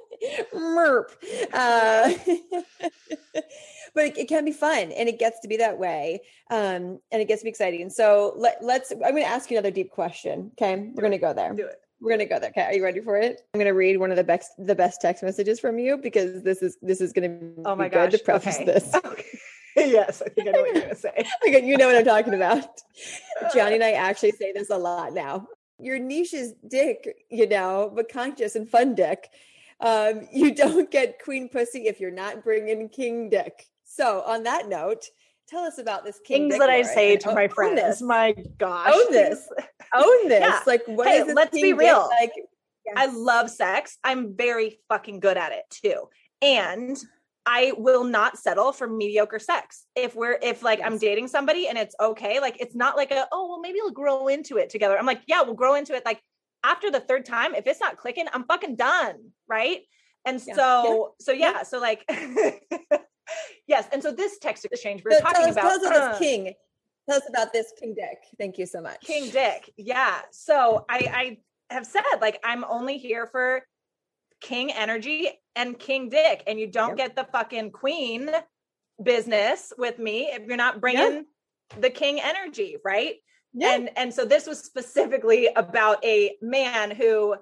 [0.54, 1.10] merp.
[1.52, 2.14] Uh,
[3.94, 6.20] but it, it, can be fun and it gets to be that way.
[6.50, 7.90] Um, and it gets to be exciting.
[7.90, 10.52] So let, let's, I'm going to ask you another deep question.
[10.52, 10.76] Okay.
[10.76, 11.52] We're going to go there.
[11.54, 11.80] Do it.
[12.00, 12.50] We're gonna go there.
[12.50, 13.40] Okay, are you ready for it?
[13.52, 16.62] I'm gonna read one of the best the best text messages from you because this
[16.62, 18.18] is this is gonna be oh my good gosh.
[18.20, 18.64] to preface okay.
[18.64, 18.94] this.
[19.04, 19.24] Okay.
[19.76, 21.24] yes, I think I know what you're gonna say.
[21.46, 22.80] okay, you know what I'm talking about.
[23.54, 25.46] Johnny and I actually say this a lot now.
[25.78, 29.28] Your niche is dick, you know, but conscious and fun dick.
[29.80, 33.66] Um, you don't get queen pussy if you're not bringing king dick.
[33.84, 35.06] So on that note,
[35.48, 37.80] tell us about this King things that I say to my friends.
[37.80, 38.02] This.
[38.02, 39.48] My gosh, own this,
[39.94, 40.40] own this.
[40.40, 40.60] Yeah.
[40.66, 42.08] Like, what hey, let's be real.
[42.20, 42.32] Like,
[42.86, 42.94] yes.
[42.96, 43.98] I love sex.
[44.04, 46.08] I'm very fucking good at it too,
[46.42, 46.96] and
[47.46, 49.86] I will not settle for mediocre sex.
[49.96, 50.86] If we're if like yes.
[50.86, 53.92] I'm dating somebody and it's okay, like it's not like a oh well maybe we'll
[53.92, 54.98] grow into it together.
[54.98, 56.04] I'm like yeah we'll grow into it.
[56.04, 56.20] Like
[56.62, 59.14] after the third time, if it's not clicking, I'm fucking done,
[59.48, 59.80] right?
[60.28, 60.54] And yeah.
[60.54, 61.24] so yeah.
[61.24, 62.04] so yeah, so like
[63.66, 63.88] yes.
[63.92, 65.80] And so this text exchange we're so talking us, about.
[65.82, 66.52] Tell us uh, King.
[67.08, 68.18] Tell us about this King Dick.
[68.38, 69.00] Thank you so much.
[69.00, 69.72] King Dick.
[69.78, 70.20] Yeah.
[70.30, 71.38] So I,
[71.70, 73.62] I have said like I'm only here for
[74.40, 76.96] King energy and King Dick, and you don't yep.
[76.98, 78.30] get the fucking Queen
[79.02, 81.24] business with me if you're not bringing yep.
[81.80, 83.14] the King energy, right?
[83.54, 83.74] Yeah.
[83.74, 87.36] And and so this was specifically about a man who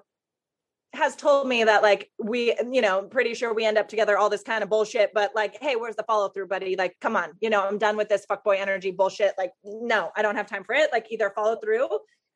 [0.97, 4.31] has told me that like we you know pretty sure we end up together all
[4.31, 6.75] this kind of bullshit but like hey where's the follow through buddy?
[6.75, 9.33] Like come on you know i'm done with this fuckboy energy bullshit.
[9.37, 10.89] Like no i don't have time for it.
[10.91, 11.87] Like either follow through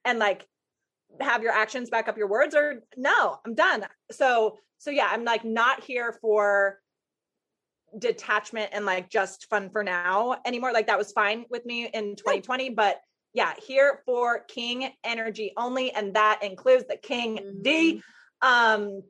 [0.06, 0.48] and like
[1.20, 3.86] have your actions back up your words or no i'm done.
[4.12, 6.80] So so yeah i'm like not here for
[7.98, 10.72] detachment and like just fun for now anymore.
[10.72, 13.02] Like that was fine with me in 2020 but
[13.34, 18.04] yeah here for king energy only and that includes the king d
[18.42, 19.04] um,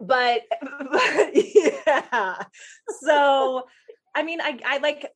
[0.00, 0.42] but,
[0.90, 2.42] but yeah.
[3.02, 3.64] So,
[4.14, 5.10] I mean, I, I like,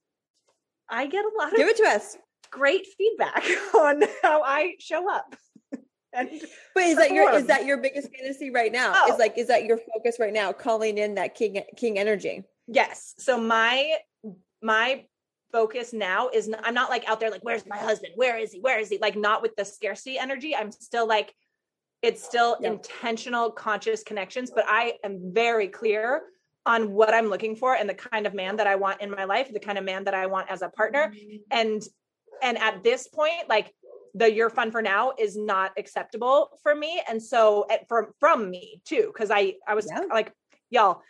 [0.88, 2.16] I get a lot of give it to us.
[2.50, 3.44] Great feedback
[3.74, 5.34] on how I show up.
[6.12, 6.28] and
[6.74, 8.92] but is that your is that your biggest fantasy right now?
[8.94, 9.12] Oh.
[9.12, 10.52] Is like is that your focus right now?
[10.52, 12.44] Calling in that king king energy.
[12.68, 13.14] Yes.
[13.18, 13.96] So my
[14.60, 15.06] my
[15.50, 18.12] focus now is not, I'm not like out there like where's my husband?
[18.16, 18.60] Where is he?
[18.60, 18.98] Where is he?
[18.98, 20.54] Like not with the scarcity energy.
[20.54, 21.34] I'm still like
[22.02, 26.22] it's still intentional conscious connections but i am very clear
[26.66, 29.24] on what i'm looking for and the kind of man that i want in my
[29.24, 31.36] life the kind of man that i want as a partner mm-hmm.
[31.50, 31.82] and
[32.42, 33.72] and at this point like
[34.14, 38.80] the you're fun for now is not acceptable for me and so from from me
[38.84, 40.00] too because i i was yeah.
[40.10, 40.32] like
[40.70, 41.02] y'all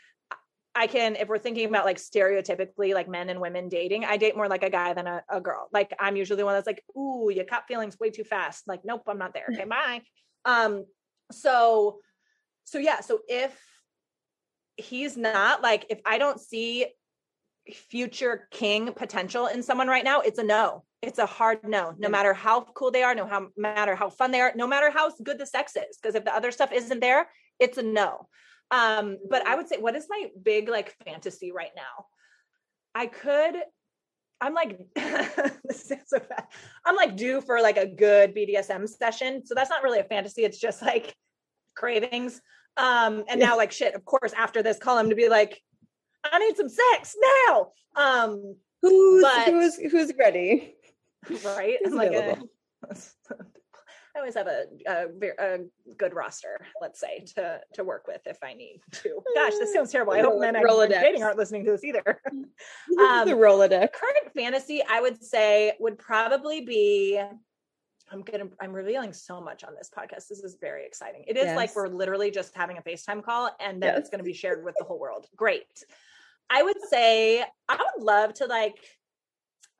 [0.75, 4.37] I can, if we're thinking about like stereotypically like men and women dating, I date
[4.37, 5.69] more like a guy than a, a girl.
[5.73, 8.67] Like I'm usually the one that's like, ooh, you caught feelings way too fast.
[8.67, 9.49] Like, nope, I'm not there.
[9.53, 10.01] Okay, bye.
[10.45, 10.85] Um,
[11.31, 11.99] so
[12.65, 13.59] so yeah, so if
[14.77, 16.87] he's not like if I don't see
[17.73, 20.85] future king potential in someone right now, it's a no.
[21.01, 21.95] It's a hard no.
[21.99, 24.91] No matter how cool they are, no how matter how fun they are, no matter
[24.91, 25.99] how good the sex is.
[26.01, 27.29] Because if the other stuff isn't there,
[27.59, 28.29] it's a no.
[28.71, 32.07] Um, but I would say, what is my big like fantasy right now?
[32.95, 33.57] I could,
[34.43, 36.47] I'm like, this sounds so bad.
[36.85, 39.47] I'm like due for like a good BDSM session.
[39.47, 40.45] So that's not really a fantasy.
[40.45, 41.15] It's just like
[41.77, 42.41] cravings.
[42.77, 43.51] Um, and yeah.
[43.51, 45.63] now like shit, of course, after this call, I'm to be like,
[46.25, 47.17] I need some sex
[47.47, 47.69] now.
[47.95, 50.75] Um, who's but, who's who's ready?
[51.45, 51.79] Right?
[51.85, 52.39] Who's like a,
[54.15, 55.07] I always have a, a,
[55.39, 55.59] a,
[55.97, 59.23] good roster, let's say, to to work with if I need to.
[59.35, 60.13] Gosh, this sounds terrible.
[60.13, 62.21] I hope men I'm dating aren't listening to this either.
[62.31, 63.93] um, the Rolodex.
[63.93, 67.23] Current fantasy, I would say, would probably be.
[68.11, 68.49] I'm gonna.
[68.61, 70.29] I'm revealing so much on this podcast.
[70.29, 71.25] This is very exciting.
[71.27, 71.57] It is yes.
[71.57, 74.01] like we're literally just having a FaceTime call, and then yes.
[74.01, 75.27] it's going to be shared with the whole world.
[75.37, 75.85] Great.
[76.51, 78.77] I would say I would love to like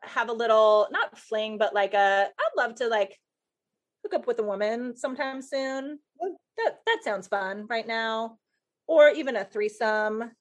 [0.05, 2.29] have a little not fling, but like a.
[2.31, 3.19] I'd love to like
[4.03, 5.99] hook up with a woman sometime soon.
[6.59, 8.39] That that sounds fun right now.
[8.87, 10.33] Or even a threesome.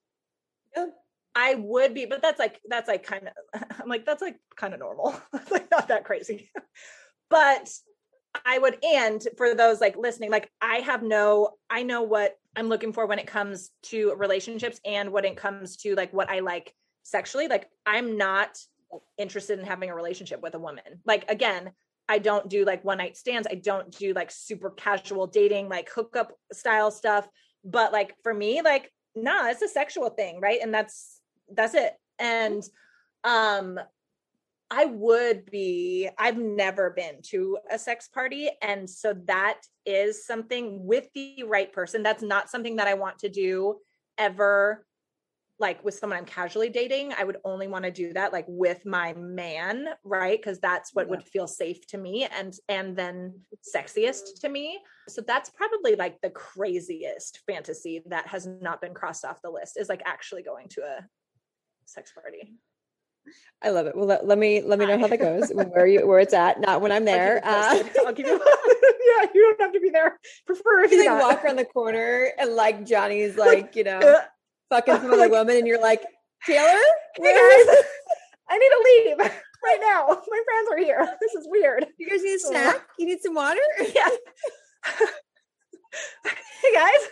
[0.76, 0.88] Yeah.
[1.34, 4.74] I would be, but that's like that's like kind of I'm like that's like kind
[4.74, 5.16] of normal.
[5.32, 6.52] That's like not that crazy.
[7.30, 7.70] but
[8.46, 12.70] I would and for those like listening, like I have no I know what I'm
[12.70, 16.40] looking for when it comes to relationships and when it comes to like what I
[16.40, 17.48] like sexually.
[17.48, 18.58] Like I'm not
[19.18, 20.84] interested in having a relationship with a woman.
[21.06, 21.72] Like again,
[22.12, 23.48] I don't do like one night stands.
[23.50, 27.26] I don't do like super casual dating, like hookup style stuff.
[27.64, 30.60] But like for me, like, nah, it's a sexual thing, right?
[30.62, 31.22] And that's
[31.56, 31.94] that's it.
[32.20, 32.62] And
[33.24, 33.80] um
[34.70, 38.50] I would be, I've never been to a sex party.
[38.62, 42.04] And so that is something with the right person.
[42.04, 43.78] That's not something that I want to do
[44.18, 44.86] ever
[45.62, 48.86] like with someone I'm casually dating, I would only want to do that like with
[48.86, 50.38] my man, right?
[50.38, 51.12] Because that's what yeah.
[51.12, 53.40] would feel safe to me and and then
[53.76, 54.80] sexiest to me.
[55.08, 59.78] So that's probably like the craziest fantasy that has not been crossed off the list
[59.78, 61.08] is like actually going to a
[61.86, 62.56] sex party.
[63.62, 63.96] I love it.
[63.96, 65.52] Well, let, let me let me know how that goes.
[65.54, 67.40] where you where it's at, not when I'm there.
[67.44, 68.42] I'll keep, uh, I'll keep you.
[69.22, 70.20] yeah, you don't have to be there.
[70.46, 74.22] Prefer if you like walk around the corner and like Johnny's like you know
[74.72, 76.02] fucking some other woman and you're like,
[76.48, 76.64] Taylor,
[77.16, 77.76] hey guys,
[78.50, 79.18] I need to leave
[79.64, 80.08] right now.
[80.08, 81.18] My friends are here.
[81.22, 81.86] This is weird.
[82.00, 82.82] You guys need a snack?
[82.98, 83.60] You need some water?
[83.94, 84.10] Yeah.
[86.62, 87.10] hey guys.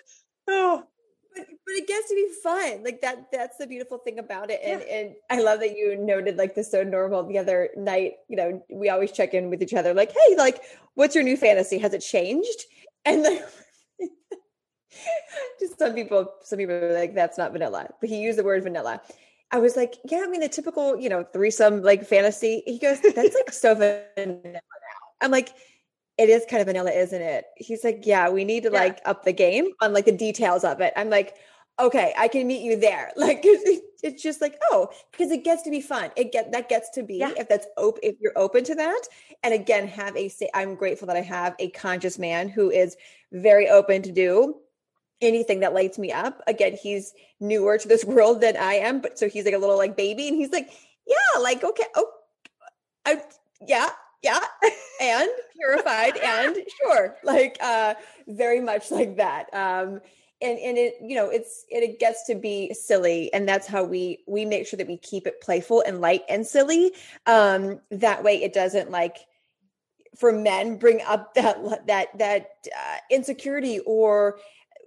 [0.47, 0.83] Oh.
[1.35, 2.83] But, but it gets to be fun.
[2.83, 4.61] Like that that's the beautiful thing about it.
[4.65, 4.95] And yeah.
[4.95, 8.63] and I love that you noted like the so normal the other night, you know,
[8.71, 10.59] we always check in with each other, like, hey, like,
[10.95, 11.77] what's your new fantasy?
[11.77, 12.65] Has it changed?
[13.05, 13.43] And then
[15.59, 17.89] just some people, some people are like, that's not vanilla.
[17.99, 19.01] But he used the word vanilla.
[19.51, 22.61] I was like, yeah, I mean, the typical, you know, threesome like fantasy.
[22.65, 24.59] He goes, that's like so vanilla now.
[25.21, 25.49] I'm like,
[26.17, 27.45] it is kind of vanilla, isn't it?
[27.55, 28.79] He's like, yeah, we need to yeah.
[28.79, 30.93] like up the game on like the details of it.
[30.95, 31.35] I'm like,
[31.79, 33.11] okay, I can meet you there.
[33.17, 36.11] Like, it's just like, oh, because it gets to be fun.
[36.15, 37.31] It get that gets to be yeah.
[37.37, 39.01] if that's open, if you're open to that.
[39.43, 40.49] And again, have a say.
[40.53, 42.95] I'm grateful that I have a conscious man who is
[43.31, 44.55] very open to do
[45.21, 46.41] anything that lights me up.
[46.47, 49.77] Again, he's newer to this world than I am, but so he's like a little
[49.77, 50.69] like baby and he's like,
[51.07, 52.11] yeah, like, okay, oh,
[53.05, 53.21] I,
[53.65, 53.89] yeah,
[54.21, 54.39] yeah,
[55.01, 57.95] and purified and sure, like, uh,
[58.27, 59.53] very much like that.
[59.53, 60.01] Um,
[60.41, 63.83] and and it you know it's it, it gets to be silly and that's how
[63.83, 66.93] we we make sure that we keep it playful and light and silly
[67.25, 69.17] um that way it doesn't like
[70.15, 74.37] for men bring up that that that uh, insecurity or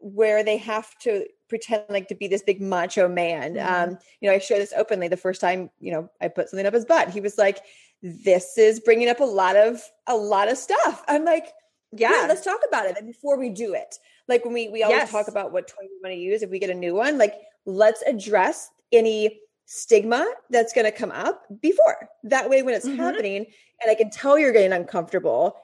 [0.02, 3.54] where they have to pretend like to be this big macho man.
[3.54, 3.90] Mm-hmm.
[3.92, 6.66] Um, you know, I share this openly the first time, you know, I put something
[6.66, 7.10] up his butt.
[7.10, 7.60] He was like,
[8.02, 11.04] this is bringing up a lot of a lot of stuff.
[11.08, 11.46] I'm like,
[11.92, 13.96] yeah, yeah let's talk about it And before we do it.
[14.28, 15.10] Like when we we always yes.
[15.10, 17.34] talk about what toy we want to use if we get a new one, like
[17.64, 22.08] let's address any stigma that's going to come up before.
[22.24, 23.00] That way when it's mm-hmm.
[23.00, 23.46] happening
[23.80, 25.56] and I can tell you're getting uncomfortable,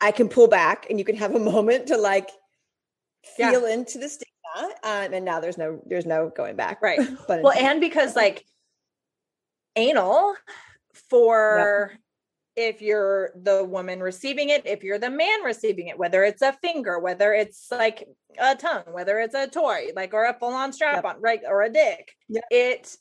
[0.00, 2.30] I can pull back and you can have a moment to like
[3.24, 3.74] feel yeah.
[3.74, 7.56] into the stigma um, and now there's no there's no going back right but well
[7.56, 8.44] and because like
[9.76, 10.34] anal
[11.08, 11.90] for
[12.56, 12.74] yep.
[12.74, 16.52] if you're the woman receiving it if you're the man receiving it whether it's a
[16.62, 18.06] finger whether it's like
[18.38, 21.70] a tongue whether it's a toy like or a full-on strap on right or a
[21.70, 22.44] dick yep.
[22.50, 22.96] it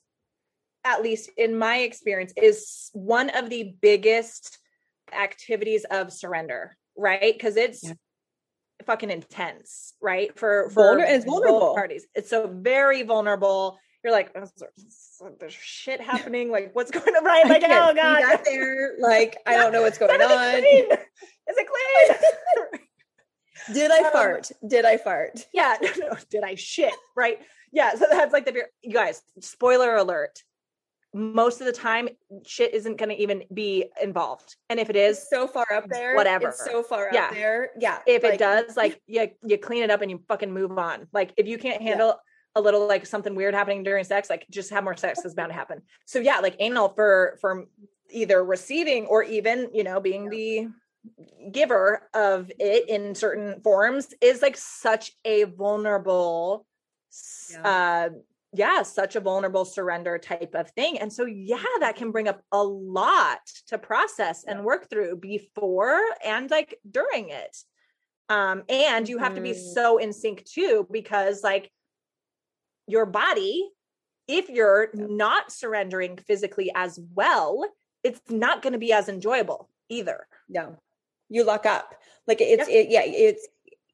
[0.86, 4.60] at least in my experience is one of the biggest
[5.12, 7.94] activities of surrender right because it's yeah
[8.86, 10.38] fucking intense, right?
[10.38, 12.06] For for Vulner- it's vulnerable parties.
[12.16, 13.78] It's so very vulnerable.
[14.04, 14.48] You're like, oh,
[15.40, 16.50] there's shit happening.
[16.52, 17.24] Like, what's going on?
[17.24, 17.46] Right?
[17.46, 18.96] Like, oh god, got there.
[19.00, 20.64] Like, I don't know what's going on.
[21.50, 22.80] Is it clean?
[23.74, 24.52] Did I um, fart?
[24.68, 25.46] Did I fart?
[25.54, 25.76] Yeah.
[25.82, 26.94] No, no, did I shit?
[27.16, 27.40] Right.
[27.72, 27.94] Yeah.
[27.96, 29.22] So that's like the you guys.
[29.42, 30.44] Spoiler alert.
[31.14, 32.10] Most of the time,
[32.46, 35.90] shit isn't going to even be involved, and if it is, it's so far up
[35.90, 36.50] there, whatever.
[36.50, 37.26] It's so far yeah.
[37.26, 37.72] up there.
[37.80, 38.00] Yeah.
[38.06, 41.08] If like, it does, like you you clean it up and you fucking move on.
[41.14, 42.08] Like if you can't handle.
[42.08, 42.14] Yeah
[42.56, 45.52] a little like something weird happening during sex, like just have more sex is bound
[45.52, 45.82] to happen.
[46.06, 47.66] So yeah, like anal for for
[48.10, 50.68] either receiving or even, you know, being the
[51.52, 56.66] giver of it in certain forms is like such a vulnerable
[57.52, 57.62] yeah.
[57.62, 58.10] uh
[58.54, 62.42] yeah such a vulnerable surrender type of thing and so yeah that can bring up
[62.52, 67.58] a lot to process and work through before and like during it.
[68.28, 69.74] Um and you have to be mm-hmm.
[69.74, 71.72] so in sync too because like
[72.88, 73.70] your body
[74.28, 77.64] if you're not surrendering physically as well
[78.04, 80.28] it's not going to be as enjoyable either.
[80.48, 80.70] Yeah
[81.30, 81.96] you lock up.
[82.28, 82.76] Like it's yeah.
[82.76, 83.48] It, yeah it's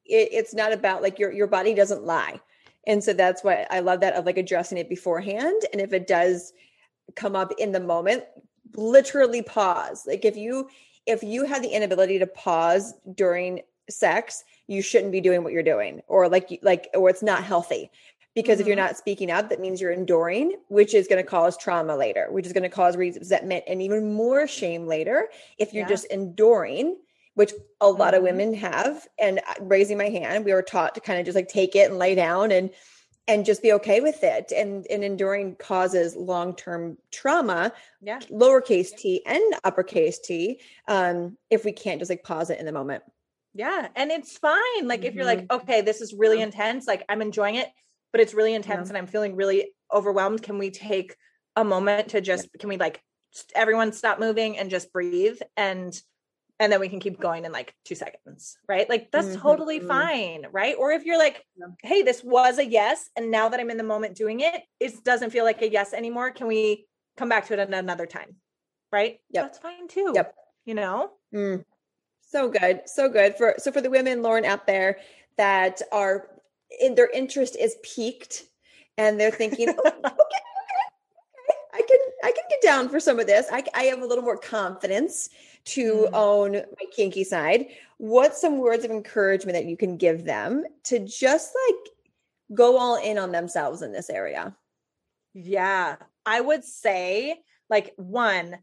[0.06, 2.40] it, it's not about like your your body doesn't lie
[2.88, 6.08] and so that's why i love that of like addressing it beforehand and if it
[6.08, 6.54] does
[7.16, 8.24] come up in the moment
[8.76, 10.68] literally pause like if you
[11.06, 15.64] if you have the inability to pause during sex you shouldn't be doing what you're
[15.64, 17.90] doing or like like or it's not healthy
[18.34, 18.62] because mm-hmm.
[18.62, 18.86] if you're mm-hmm.
[18.88, 22.46] not speaking up that means you're enduring which is going to cause trauma later which
[22.46, 25.90] is going to cause resentment and even more shame later if you're yeah.
[25.90, 26.98] just enduring
[27.36, 28.18] which a lot mm-hmm.
[28.18, 31.48] of women have and raising my hand we were taught to kind of just like
[31.48, 32.70] take it and lay down and
[33.28, 37.72] and just be okay with it and and enduring causes long-term trauma
[38.02, 42.66] yeah lowercase t and uppercase t um if we can't just like pause it in
[42.66, 43.04] the moment
[43.54, 45.08] yeah and it's fine like mm-hmm.
[45.08, 45.56] if you're like mm-hmm.
[45.56, 47.68] okay this is really intense like i'm enjoying it
[48.16, 48.92] but it's really intense yeah.
[48.92, 50.42] and I'm feeling really overwhelmed.
[50.42, 51.18] Can we take
[51.58, 53.04] a moment to just, can we like,
[53.54, 55.94] everyone stop moving and just breathe and
[56.60, 58.90] and then we can keep going in like two seconds right?
[58.90, 59.42] Like that's mm-hmm.
[59.42, 59.88] totally mm-hmm.
[59.88, 60.76] fine right?
[60.78, 61.46] Or if you're like
[61.84, 65.04] hey this was a yes and now that i'm in the moment doing it it
[65.04, 66.86] doesn't feel like a yes anymore can we
[67.18, 68.36] come back to it at another time?
[68.92, 69.20] Right?
[69.30, 70.34] Yeah that's fine too yep.
[70.66, 71.12] you know?
[71.34, 71.66] Mm.
[72.22, 75.00] so good so good for so for the women lauren out there
[75.38, 76.30] that are
[76.80, 78.44] in their interest is peaked
[78.98, 80.16] and they're thinking, oh, okay, okay,
[82.26, 83.46] I can get down for some of this.
[83.52, 85.30] I, I have a little more confidence
[85.66, 86.10] to mm.
[86.14, 87.68] own my kinky side.
[87.98, 91.92] What's some words of encouragement that you can give them to just like
[92.56, 94.56] go all in on themselves in this area?
[95.36, 98.58] Yeah, I would say like one,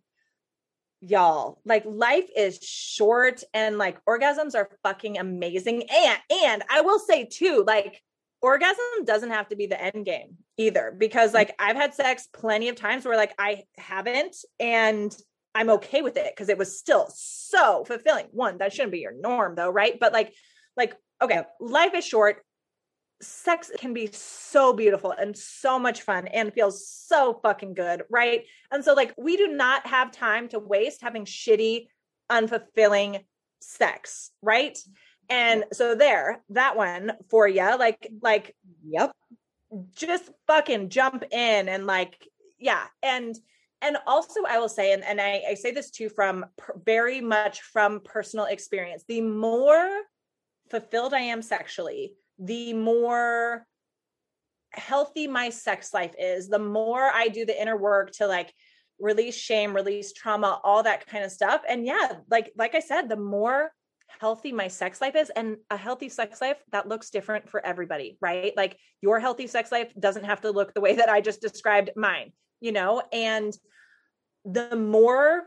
[1.01, 7.01] y'all like life is short and like orgasms are fucking amazing and and i will
[7.01, 8.01] say too like
[8.43, 11.35] orgasm doesn't have to be the end game either because mm.
[11.35, 15.17] like i've had sex plenty of times where like i haven't and
[15.55, 19.15] i'm okay with it because it was still so fulfilling one that shouldn't be your
[19.15, 20.35] norm though right but like
[20.77, 22.43] like okay life is short
[23.23, 28.43] sex can be so beautiful and so much fun and feels so fucking good, right?
[28.71, 31.87] And so like we do not have time to waste having shitty,
[32.31, 33.25] unfulfilling
[33.61, 34.77] sex, right?
[35.29, 38.55] And so there, that one for you, like like
[38.85, 39.13] yep.
[39.95, 43.35] Just fucking jump in and like yeah, and
[43.81, 47.21] and also I will say and and I I say this too from per, very
[47.21, 49.05] much from personal experience.
[49.09, 49.91] The more
[50.71, 53.67] fulfilled I am sexually, the more
[54.73, 58.53] healthy my sex life is, the more I do the inner work to like
[58.99, 61.63] release shame, release trauma, all that kind of stuff.
[61.69, 63.73] And yeah, like like I said, the more
[64.21, 68.19] healthy my sex life is and a healthy sex life that looks different for everybody,
[68.21, 68.53] right?
[68.57, 71.91] Like your healthy sex life doesn't have to look the way that I just described
[71.97, 73.03] mine, you know?
[73.13, 73.57] And
[74.45, 75.45] the more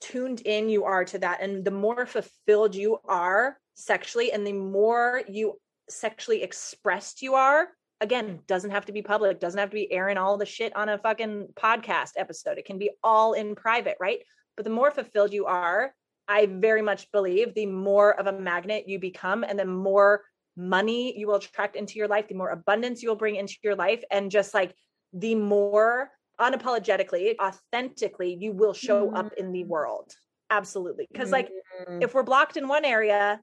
[0.00, 4.52] tuned in you are to that and the more fulfilled you are sexually and the
[4.52, 7.68] more you sexually expressed you are
[8.00, 10.88] again doesn't have to be public doesn't have to be airing all the shit on
[10.88, 14.18] a fucking podcast episode it can be all in private right
[14.56, 15.94] but the more fulfilled you are
[16.28, 20.22] i very much believe the more of a magnet you become and the more
[20.56, 23.74] money you will attract into your life the more abundance you will bring into your
[23.74, 24.74] life and just like
[25.12, 26.10] the more
[26.40, 29.16] unapologetically authentically you will show mm-hmm.
[29.16, 30.12] up in the world
[30.50, 32.02] absolutely because like mm-hmm.
[32.02, 33.40] if we're blocked in one area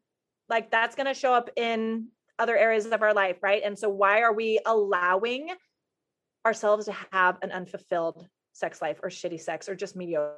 [0.49, 2.07] like that's going to show up in
[2.39, 3.61] other areas of our life, right?
[3.63, 5.49] And so why are we allowing
[6.45, 10.37] ourselves to have an unfulfilled sex life or shitty sex or just mediocre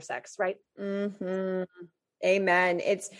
[0.00, 0.56] sex, right?
[0.80, 1.64] Mm-hmm.
[2.24, 2.80] Amen.
[2.80, 3.10] It's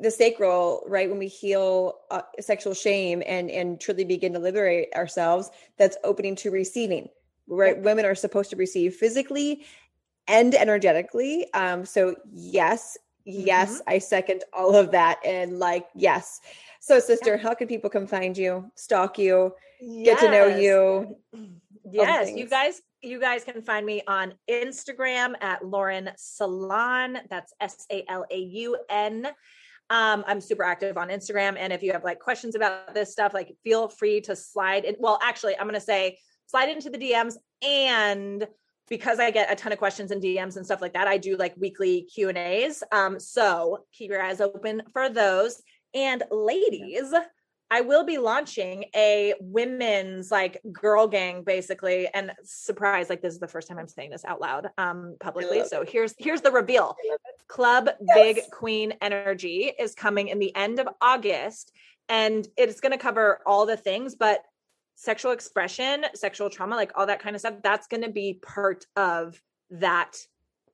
[0.00, 1.08] the sacral, right?
[1.08, 6.36] When we heal uh, sexual shame and and truly begin to liberate ourselves, that's opening
[6.36, 7.08] to receiving.
[7.48, 7.76] Right?
[7.76, 7.84] Yep.
[7.84, 9.64] Women are supposed to receive physically
[10.28, 11.52] and energetically.
[11.52, 13.90] Um, so yes, Yes, mm-hmm.
[13.90, 15.24] I second all of that.
[15.24, 16.40] And like, yes.
[16.80, 17.42] So, sister, yeah.
[17.42, 20.20] how can people come find you, stalk you, yes.
[20.20, 21.16] get to know you?
[21.92, 27.18] Yes, you guys, you guys can find me on Instagram at Lauren Salaun.
[27.30, 29.26] That's S A L A U N.
[29.90, 31.56] Um, I'm super active on Instagram.
[31.58, 34.96] And if you have like questions about this stuff, like feel free to slide it.
[34.98, 38.46] Well, actually, I'm going to say slide into the DMs and
[38.88, 41.36] because I get a ton of questions and DMs and stuff like that, I do
[41.36, 42.82] like weekly Q and A's.
[42.92, 45.62] Um, so keep your eyes open for those.
[45.94, 47.12] And ladies,
[47.72, 52.06] I will be launching a women's like girl gang basically.
[52.12, 55.64] And surprise like this is the first time I'm saying this out loud um publicly.
[55.64, 56.94] So here's here's the reveal.
[57.48, 58.14] Club yes.
[58.14, 61.72] Big Queen Energy is coming in the end of August
[62.10, 64.42] and it's going to cover all the things but
[64.94, 68.84] sexual expression sexual trauma like all that kind of stuff that's going to be part
[68.96, 70.18] of that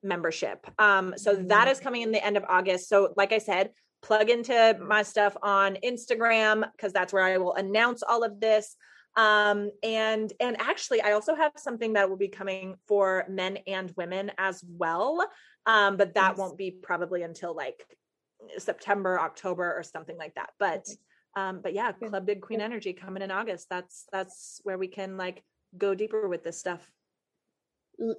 [0.03, 0.67] membership.
[0.77, 1.47] Um so mm-hmm.
[1.47, 2.89] that is coming in the end of August.
[2.89, 3.69] So like I said
[4.01, 8.75] plug into my stuff on Instagram because that's where I will announce all of this.
[9.15, 13.91] Um, and and actually, I also have something that will be coming for men and
[13.97, 15.27] women as well.
[15.65, 16.37] Um, but that yes.
[16.37, 17.85] won't be probably until like
[18.57, 20.51] September, October, or something like that.
[20.59, 20.87] But
[21.35, 23.67] um, but yeah, Club Big Queen Energy coming in August.
[23.69, 25.43] That's that's where we can like
[25.77, 26.89] go deeper with this stuff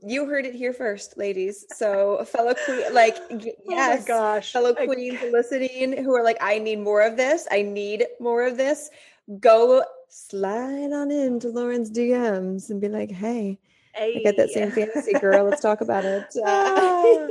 [0.02, 1.64] you heard it here first, ladies.
[1.74, 3.16] So fellow queen, like
[3.68, 7.46] yes, oh gosh, fellow queens listening who are like, I need more of this.
[7.50, 8.90] I need more of this.
[9.38, 13.58] Go slide on into Lauren's DMs and be like, Hey,
[13.94, 14.16] hey.
[14.18, 15.44] I get that same fantasy, girl.
[15.44, 16.26] Let's talk about it.
[16.44, 17.28] Uh,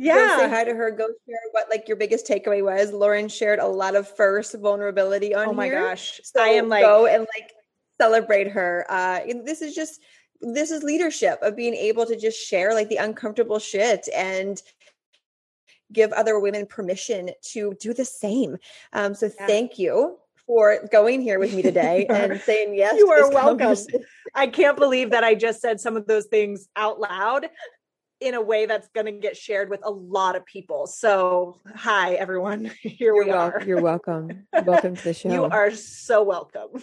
[0.00, 0.14] yeah.
[0.14, 0.92] Go say hi to her.
[0.92, 2.92] Go share what like your biggest takeaway was.
[2.92, 5.48] Lauren shared a lot of first vulnerability on.
[5.48, 5.80] Oh my here.
[5.80, 7.50] gosh, so I am like go and like
[8.00, 8.86] celebrate her.
[8.88, 10.00] Uh, this is just
[10.40, 14.62] this is leadership of being able to just share like the uncomfortable shit and
[15.92, 18.56] give other women permission to do the same.
[18.92, 19.46] Um, so yeah.
[19.46, 22.96] thank you for going here with me today and saying yes.
[22.96, 23.76] You are welcome.
[24.34, 27.48] I can't believe that I just said some of those things out loud
[28.20, 30.86] in a way that's going to get shared with a lot of people.
[30.86, 32.64] So, hi everyone.
[32.82, 33.62] Here you're we wel- are.
[33.64, 34.46] You're welcome.
[34.52, 35.32] welcome to the show.
[35.32, 36.82] You are so welcome.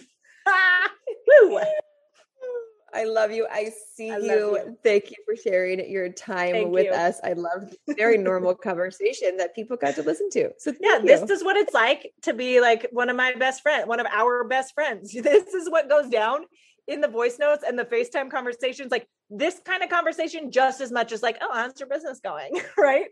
[2.96, 3.46] I love you.
[3.50, 4.56] I see I you.
[4.56, 4.78] you.
[4.82, 6.92] Thank you for sharing your time Thank with you.
[6.92, 7.20] us.
[7.22, 10.50] I love very normal conversation that people got to listen to.
[10.58, 11.04] So yeah, you.
[11.04, 14.06] this is what it's like to be like one of my best friends, one of
[14.06, 15.14] our best friends.
[15.26, 16.44] This is what goes down
[16.86, 18.90] in the voice notes and the FaceTime conversations.
[18.90, 22.52] Like this kind of conversation, just as much as like, oh, how's your business going?
[22.78, 23.06] right.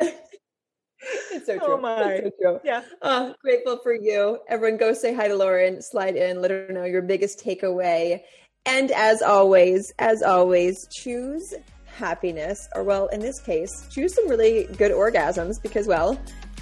[0.00, 1.74] it's so oh true.
[1.74, 2.12] Oh my.
[2.12, 2.60] It's so true.
[2.64, 2.82] Yeah.
[3.02, 4.40] Oh, grateful for you.
[4.48, 8.22] Everyone go say hi to Lauren, slide in, let her know your biggest takeaway.
[8.66, 11.54] And as always, as always, choose
[11.86, 16.20] happiness, or well, in this case, choose some really good orgasms because, well,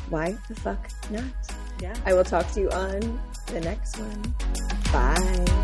[0.08, 1.24] why the fuck not?
[1.80, 1.94] Yeah.
[2.06, 4.34] I will talk to you on the next one.
[4.92, 5.55] Bye.